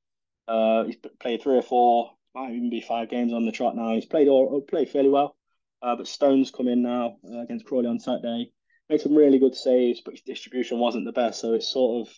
[0.49, 3.95] Uh, he's played three or four might even be five games on the trot now.
[3.95, 5.35] He's played all played fairly well,
[5.83, 8.53] uh, but Stones come in now uh, against Crawley on Saturday.
[8.91, 11.41] Made some really good saves, but his distribution wasn't the best.
[11.41, 12.15] So it's sort of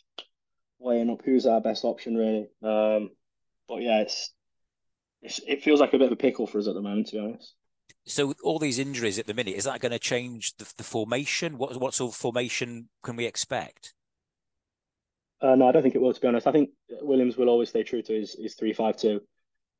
[0.80, 2.48] weighing up who's our best option really.
[2.62, 3.10] Um,
[3.68, 4.34] but yeah, it's,
[5.22, 7.18] it feels like a bit of a pickle for us at the moment, to be
[7.20, 7.54] honest.
[8.06, 11.58] So all these injuries at the minute is that going to change the, the formation?
[11.58, 13.94] What what sort of formation can we expect?
[15.40, 16.12] Uh, no, I don't think it will.
[16.12, 18.96] To be honest, I think Williams will always stay true to his his three five
[18.96, 19.20] two.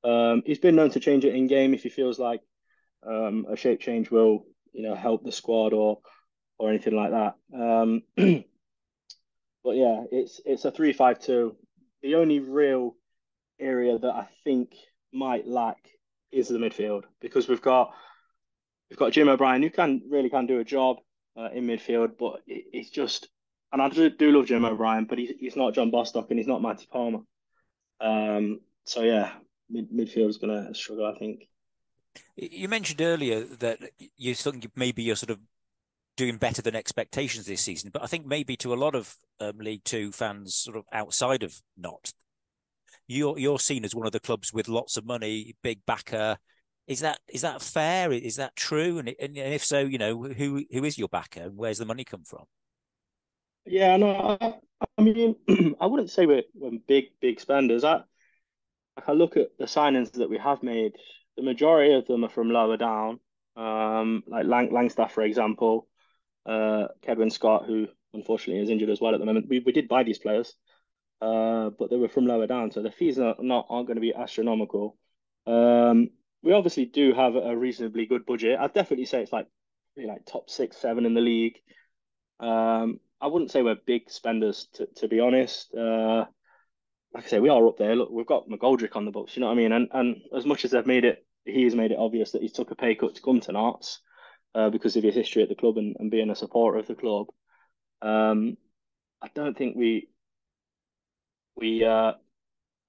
[0.05, 2.41] Um, he's been known to change it in game if he feels like
[3.07, 5.99] um, a shape change will you know help the squad or
[6.59, 7.35] or anything like that.
[7.55, 8.03] Um,
[9.65, 11.57] but yeah, it's it's a three five two.
[12.03, 12.95] The only real
[13.59, 14.73] area that I think
[15.13, 15.79] might lack
[16.31, 17.95] is the midfield because we've got
[18.91, 20.99] we've got Jim O'Brien who can really can do a job
[21.37, 23.29] uh, in midfield, but it, it's just
[23.73, 26.49] and I do, do love Jim O'Brien, but he's he's not John Bostock and he's
[26.49, 27.21] not Matty Palmer.
[28.01, 29.33] Um, so yeah,
[29.69, 31.49] mid, midfield is going to struggle, I think.
[32.37, 33.79] You mentioned earlier that
[34.17, 35.39] you think maybe you're sort of
[36.17, 39.59] doing better than expectations this season, but I think maybe to a lot of um,
[39.59, 42.13] League Two fans, sort of outside of Notts,
[43.09, 46.37] you're you're seen as one of the clubs with lots of money, big backer.
[46.87, 48.13] Is that is that fair?
[48.13, 48.99] Is that true?
[48.99, 52.05] And, and if so, you know who who is your backer and where's the money
[52.05, 52.45] come from?
[53.67, 54.55] Yeah, no, I,
[54.97, 55.37] I mean,
[55.81, 57.83] I wouldn't say we're, we're big big spenders.
[57.83, 58.03] I
[58.97, 60.93] like I look at the signings that we have made.
[61.37, 63.21] The majority of them are from lower down,
[63.57, 65.87] um, like Lang- Langstaff, for example,
[66.47, 69.49] uh, Cedwyn Scott, who unfortunately is injured as well at the moment.
[69.49, 70.55] We we did buy these players
[71.21, 74.01] uh, but they were from lower down, so the fees are not aren't going to
[74.01, 74.97] be astronomical.
[75.47, 76.11] Um,
[76.43, 78.59] we obviously do have a reasonably good budget.
[78.59, 79.47] I'd definitely say it's like
[79.97, 81.57] like top six, seven in the league.
[82.39, 85.75] Um, I wouldn't say we're big spenders to, to be honest.
[85.75, 86.27] Uh,
[87.13, 87.97] like I say, we are up there.
[87.97, 89.73] Look, we've got McGoldrick on the books, you know what I mean?
[89.73, 92.49] And and as much as they've made it, he has made it obvious that he
[92.49, 94.01] took a pay cut to come to Notts
[94.55, 96.95] uh, because of his history at the club and, and being a supporter of the
[96.95, 97.27] club.
[98.03, 98.57] Um,
[99.21, 100.09] I don't think we
[101.59, 102.13] we uh,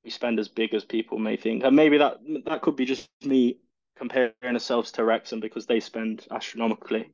[0.04, 3.10] we spend as big as people may think, and maybe that that could be just
[3.24, 3.58] me
[3.98, 7.14] comparing ourselves to Wrexham because they spend astronomically.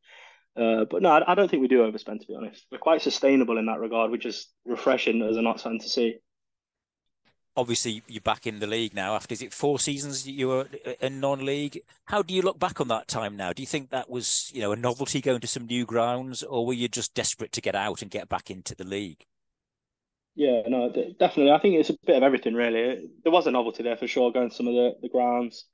[0.55, 2.21] Uh, but no, I, I, don't think we do overspend.
[2.21, 5.63] To be honest, we're quite sustainable in that regard, which is refreshing as a Notts
[5.63, 6.15] fan to see.
[7.57, 9.15] Obviously, you're back in the league now.
[9.15, 10.67] After is it four seasons you were
[11.01, 11.81] in non-league?
[12.05, 13.51] How do you look back on that time now?
[13.51, 16.65] Do you think that was you know a novelty going to some new grounds, or
[16.65, 19.25] were you just desperate to get out and get back into the league?
[20.35, 21.51] Yeah, no, definitely.
[21.51, 23.07] I think it's a bit of everything, really.
[23.23, 25.65] There was a novelty there for sure, going to some of the, the grounds.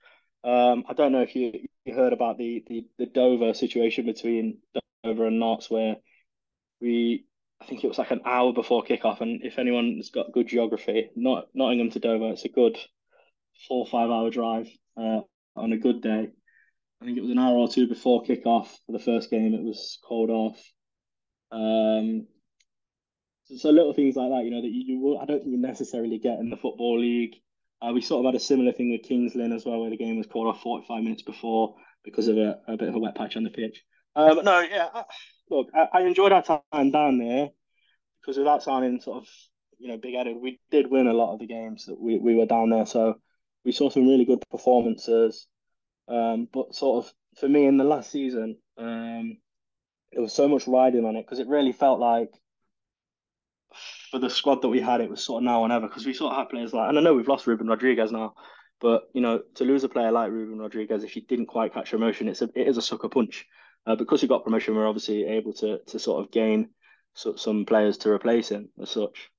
[0.43, 4.59] Um, I don't know if you, you heard about the, the, the Dover situation between
[5.03, 5.95] Dover and Notts, where
[6.79, 7.25] we,
[7.59, 9.21] I think it was like an hour before kickoff.
[9.21, 12.77] And if anyone's got good geography, not Nottingham to Dover, it's a good
[13.67, 15.21] four or five hour drive uh,
[15.55, 16.29] on a good day.
[17.01, 19.55] I think it was an hour or two before kickoff for the first game.
[19.55, 20.59] It was called off.
[21.51, 22.27] Um,
[23.57, 26.17] so little things like that, you know, that you, you I don't think you necessarily
[26.17, 27.35] get in the football league.
[27.81, 29.97] Uh, we sort of had a similar thing with Kings Lynn as well, where the
[29.97, 33.15] game was called off 45 minutes before because of a, a bit of a wet
[33.15, 33.83] patch on the pitch.
[34.15, 35.03] Uh, but no, yeah, I,
[35.49, 37.49] look, I, I, enjoyed our time down there
[38.19, 39.27] because without sounding sort of,
[39.79, 42.35] you know, big headed, we did win a lot of the games that we, we
[42.35, 42.85] were down there.
[42.85, 43.15] So
[43.63, 45.47] we saw some really good performances.
[46.07, 49.37] Um, but sort of for me in the last season, um,
[50.11, 52.29] there was so much riding on it because it really felt like
[54.09, 56.13] for the squad that we had, it was sort of now or never because we
[56.13, 58.33] sort of had players like, and I know we've lost Ruben Rodrigues now,
[58.79, 61.93] but you know, to lose a player like Ruben Rodrigues, if he didn't quite catch
[61.93, 63.45] emotion, it's a it is a sucker punch.
[63.87, 66.69] Uh, because he got promotion, we're obviously able to to sort of gain
[67.13, 69.29] so, some players to replace him as such.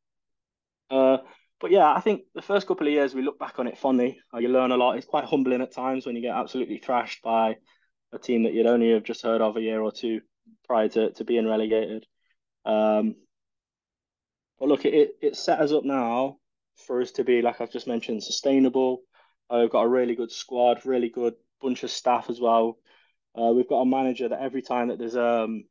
[0.91, 1.18] Uh,
[1.61, 4.18] but yeah, I think the first couple of years we look back on it fondly.
[4.35, 4.97] Uh, you learn a lot.
[4.97, 7.57] It's quite humbling at times when you get absolutely thrashed by
[8.12, 10.20] a team that you'd only have just heard of a year or two
[10.66, 12.05] prior to, to being relegated.
[12.64, 13.14] Um,
[14.62, 16.36] but look, it it set us up now
[16.86, 19.02] for us to be like I've just mentioned, sustainable.
[19.50, 22.78] Uh, we've got a really good squad, really good bunch of staff as well.
[23.36, 25.64] Uh, we've got a manager that every time that there's um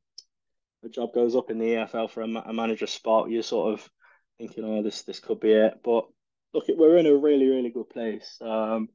[0.83, 3.89] a job goes up in the EFL for a, a manager spot, you're sort of
[4.37, 5.75] thinking, oh, this this could be it.
[5.81, 6.07] But
[6.53, 8.39] look, we're in a really really good place.
[8.41, 8.89] Um,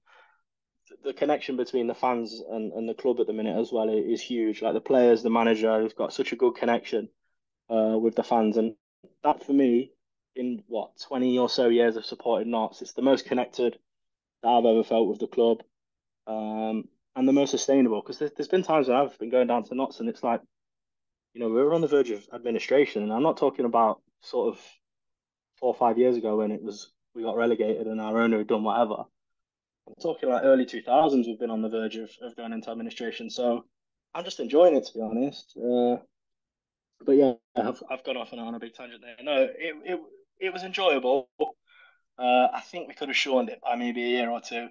[1.04, 4.20] the connection between the fans and, and the club at the minute as well is
[4.20, 4.60] huge.
[4.60, 7.08] Like the players, the manager, has got such a good connection
[7.70, 8.74] uh, with the fans, and
[9.24, 9.92] that for me,
[10.34, 13.78] in what twenty or so years of supporting Notts, it's the most connected
[14.42, 15.62] that I've ever felt with the club,
[16.26, 18.00] um, and the most sustainable.
[18.00, 20.40] Because there's, there's been times when I've been going down to Notts, and it's like,
[21.34, 24.54] you know, we were on the verge of administration, and I'm not talking about sort
[24.54, 24.60] of
[25.58, 28.46] four or five years ago when it was we got relegated and our owner had
[28.46, 29.04] done whatever.
[29.88, 31.26] I'm talking like early 2000s.
[31.26, 33.64] We've been on the verge of, of going into administration, so
[34.14, 35.56] I'm just enjoying it to be honest.
[35.56, 35.96] Uh,
[37.04, 39.16] but yeah, I've, I've gone off and on a big tangent there.
[39.22, 40.00] No, it it,
[40.40, 41.28] it was enjoyable.
[42.18, 44.68] Uh, I think we could have shortened it by maybe a year or two,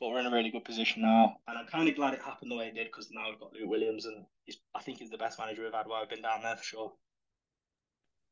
[0.00, 2.50] but we're in a really good position now, and I'm kind of glad it happened
[2.50, 5.10] the way it did because now we've got Luke Williams, and he's, I think he's
[5.10, 6.92] the best manager we've had while I've been down there for sure.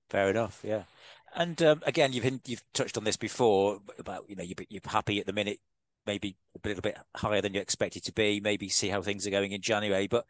[0.08, 0.82] Fair enough, yeah.
[1.34, 5.18] And um, again, you've you've touched on this before about you know you're, you're happy
[5.20, 5.58] at the minute,
[6.06, 8.40] maybe a little bit higher than you expected to be.
[8.40, 10.06] Maybe see how things are going in January.
[10.06, 10.26] But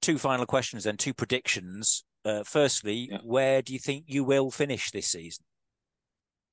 [0.00, 2.04] two final questions, then two predictions.
[2.24, 3.18] Uh, firstly, yeah.
[3.24, 5.44] where do you think you will finish this season?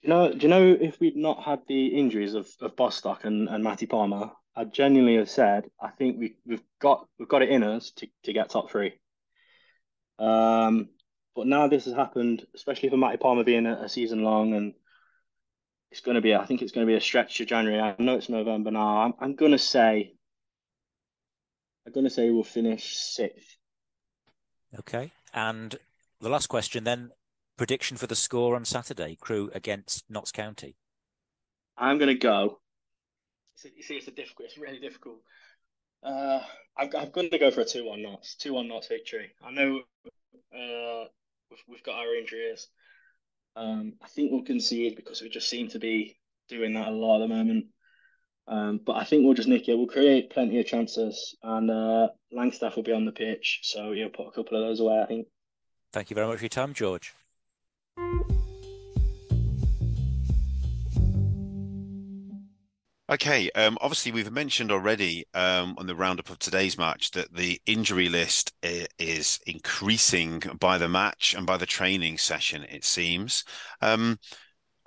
[0.02, 0.32] Do you know?
[0.32, 3.86] Do you know if we'd not had the injuries of, of Bostock and, and Matty
[3.86, 7.92] Palmer, I genuinely have said I think we we've got we've got it in us
[7.98, 8.94] to, to get top three.
[10.20, 10.90] Um,
[11.36, 14.74] but now this has happened, especially for Matty Palmer being a, a season long, and
[15.92, 17.80] it's going to be, I think it's going to be a stretch to January.
[17.80, 19.04] I know it's November now.
[19.04, 20.14] I'm, I'm going to say,
[21.86, 23.56] I'm going to say we'll finish sixth.
[24.80, 25.12] Okay.
[25.38, 25.76] And
[26.20, 27.12] the last question then
[27.58, 30.78] prediction for the score on Saturday, Crewe against Notts County.
[31.78, 32.58] I'm going to go.
[33.64, 35.18] You see, it's a difficult, it's really difficult.
[36.02, 36.40] Uh,
[36.76, 39.30] I'm, I'm going to go for a 2 1 Notts, 2 1 Notts victory.
[39.44, 39.82] I know
[40.56, 41.06] uh,
[41.52, 42.68] we've, we've got our injuries.
[43.56, 46.18] Um, I think we'll concede because we just seem to be
[46.50, 47.66] doing that a lot at the moment.
[48.48, 49.76] Um, but I think we'll just nick it.
[49.76, 54.10] We'll create plenty of chances, and uh, Langstaff will be on the pitch, so he'll
[54.10, 55.02] put a couple of those away.
[55.02, 55.28] I think.
[55.92, 57.14] Thank you very much for your time, George.
[63.10, 67.62] Okay, um, obviously we've mentioned already um, on the roundup of today's match that the
[67.66, 72.64] injury list is increasing by the match and by the training session.
[72.64, 73.46] It seems.
[73.82, 74.20] Um,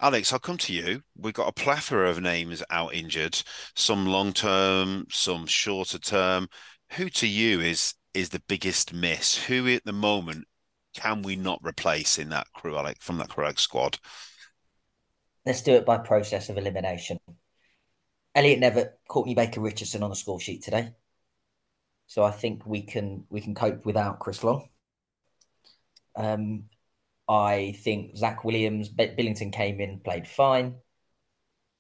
[0.03, 1.03] Alex, I'll come to you.
[1.14, 3.42] We've got a plethora of names out injured,
[3.76, 6.48] some long term, some shorter term.
[6.92, 9.36] Who to you is is the biggest miss?
[9.36, 10.46] Who at the moment
[10.94, 13.98] can we not replace in that Crewe, Alex, from that correct squad?
[15.44, 17.18] Let's do it by process of elimination.
[18.34, 20.94] Elliott Nevitt, Courtney Baker Richardson on the score sheet today.
[22.07, 24.68] So I think we can we can cope without Chris Long.
[26.16, 26.64] Um,
[27.30, 30.74] I think Zach Williams, Billington came in, played fine,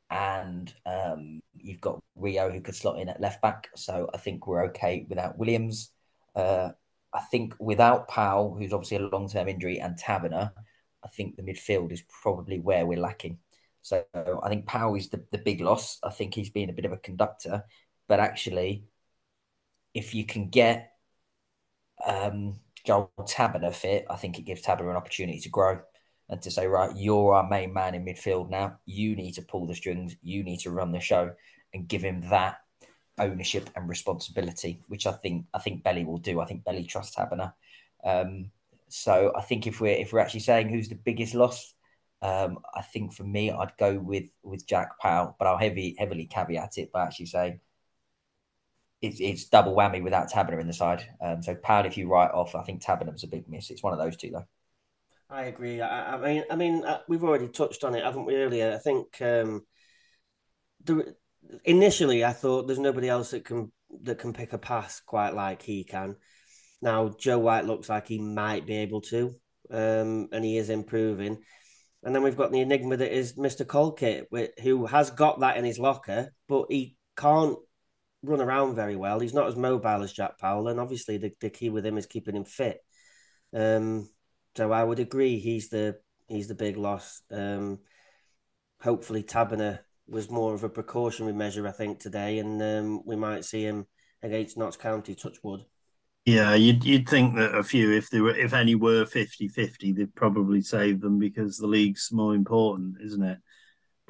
[0.08, 3.68] and um, you've got Rio who could slot in at left back.
[3.74, 5.90] So I think we're okay without Williams.
[6.36, 6.70] Uh,
[7.12, 10.52] I think without Powell, who's obviously a long term injury, and Tabiner,
[11.04, 13.38] I think the midfield is probably where we're lacking.
[13.82, 15.98] So I think Powell is the, the big loss.
[16.04, 17.64] I think he's been a bit of a conductor,
[18.06, 18.84] but actually,
[19.94, 20.92] if you can get
[22.06, 25.80] um, Joel Tabiner fit, I think it gives Tabiner an opportunity to grow
[26.28, 28.78] and to say, right, you're our main man in midfield now.
[28.86, 30.16] You need to pull the strings.
[30.22, 31.32] You need to run the show,
[31.72, 32.58] and give him that
[33.18, 36.40] ownership and responsibility, which I think I think Belly will do.
[36.40, 37.52] I think Belly trusts Tabiner.
[38.04, 38.50] Um,
[38.88, 41.74] so I think if we're if we're actually saying who's the biggest loss,
[42.22, 46.26] um, I think for me, I'd go with with Jack Powell, but I'll heavy heavily
[46.26, 47.60] caveat it by actually saying
[49.02, 51.06] it's it's double whammy without Tabiner in the side.
[51.20, 53.70] Um, so Powell, if you write off, I think Tabiner's a big miss.
[53.70, 54.46] It's one of those two though.
[55.30, 55.80] I agree.
[55.80, 58.36] I, I mean, I mean, uh, we've already touched on it, haven't we?
[58.36, 59.64] Earlier, I think um,
[60.84, 61.14] the,
[61.64, 63.72] initially I thought there's nobody else that can
[64.02, 66.16] that can pick a pass quite like he can.
[66.82, 69.34] Now Joe White looks like he might be able to,
[69.70, 71.38] um, and he is improving.
[72.02, 73.66] And then we've got the enigma that is Mr.
[73.66, 74.28] Colkett,
[74.62, 77.58] who has got that in his locker, but he can't
[78.22, 79.20] run around very well.
[79.20, 82.06] He's not as mobile as Jack Powell, and obviously the, the key with him is
[82.06, 82.80] keeping him fit.
[83.54, 84.08] Um,
[84.56, 85.98] so I would agree he's the
[86.28, 87.22] he's the big loss.
[87.30, 87.80] Um,
[88.80, 93.44] hopefully Tabiner was more of a precautionary measure, I think, today, and um, we might
[93.44, 93.86] see him
[94.22, 95.14] against Notts County.
[95.14, 95.64] Touchwood.
[96.26, 100.14] Yeah, you'd you'd think that a few, if there were, if any were 50-50, they'd
[100.14, 103.38] probably save them because the league's more important, isn't it?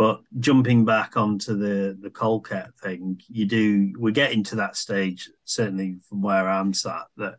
[0.01, 5.29] But jumping back onto the the Colkett thing, you do we're getting to that stage,
[5.45, 7.35] certainly from where I'm sat, that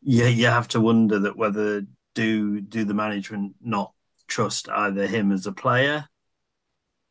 [0.00, 1.82] you you have to wonder that whether
[2.14, 3.92] do do the management not
[4.28, 6.06] trust either him as a player,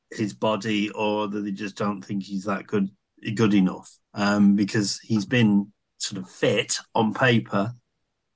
[0.09, 2.89] his body, or that they just don't think he's that good
[3.35, 3.95] good enough.
[4.15, 7.75] Um, because he's been sort of fit on paper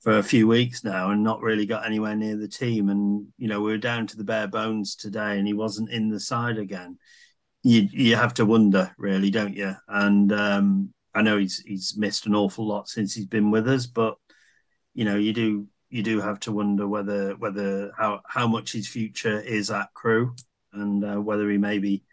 [0.04, 2.90] for a few weeks now and not really got anywhere near the team.
[2.90, 6.10] And you know, we were down to the bare bones today, and he wasn't in
[6.10, 6.98] the side again.
[7.64, 9.74] You you have to wonder, really, don't you?
[9.88, 13.88] And um, I know he's he's missed an awful lot since he's been with us,
[13.88, 14.18] but
[14.94, 18.88] you know, you do you do have to wonder whether whether how how much his
[18.90, 20.36] future is at Crewe
[20.74, 22.04] and uh, whether he may be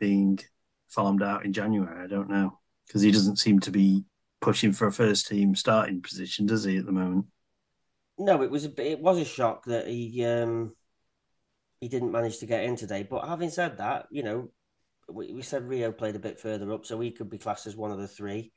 [0.00, 0.40] being
[0.88, 2.02] farmed out in January.
[2.02, 2.58] I don't know
[2.88, 4.04] because he doesn't seem to be
[4.42, 7.26] pushing for a first team starting position, does he, at the moment?
[8.18, 10.74] No, it was a it was a shock that he um
[11.80, 13.02] he didn't manage to get in today.
[13.02, 14.50] But having said that, you know,
[15.08, 17.76] we, we said Rio played a bit further up, so he could be classed as
[17.76, 18.52] one of the three.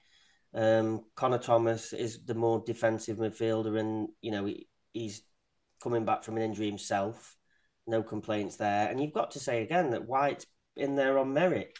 [0.53, 5.21] Um, Connor Thomas is the more defensive midfielder, and you know he, he's
[5.81, 7.35] coming back from an injury himself.
[7.87, 11.77] No complaints there, and you've got to say again that White's in there on merit.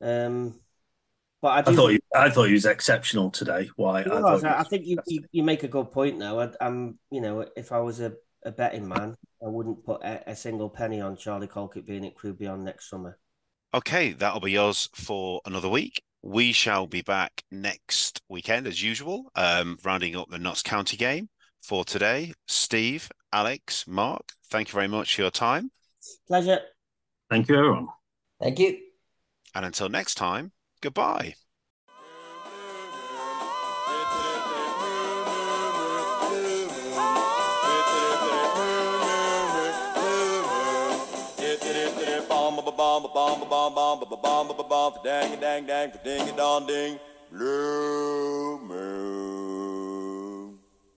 [0.00, 0.60] Um,
[1.40, 3.70] but I, I thought he, I thought he was exceptional today.
[3.76, 4.02] Why?
[4.02, 6.18] I, was, I, think you, you, you make a good point.
[6.18, 8.14] Now, I, am you know if I was a,
[8.44, 12.14] a betting man, I wouldn't put a, a single penny on Charlie Colkett being at
[12.14, 13.18] Crewe Beyond next summer.
[13.74, 16.02] Okay, that'll be yours for another week.
[16.22, 21.28] We shall be back next weekend as usual, um, rounding up the Notts County game
[21.60, 22.32] for today.
[22.48, 25.70] Steve, Alex, Mark, thank you very much for your time.
[26.26, 26.60] Pleasure.
[27.30, 27.88] Thank you, everyone.
[28.40, 28.78] Thank you.
[29.54, 31.34] And until next time, goodbye.
[45.04, 46.98] dang dang dang ding dong ding
[47.30, 48.58] blue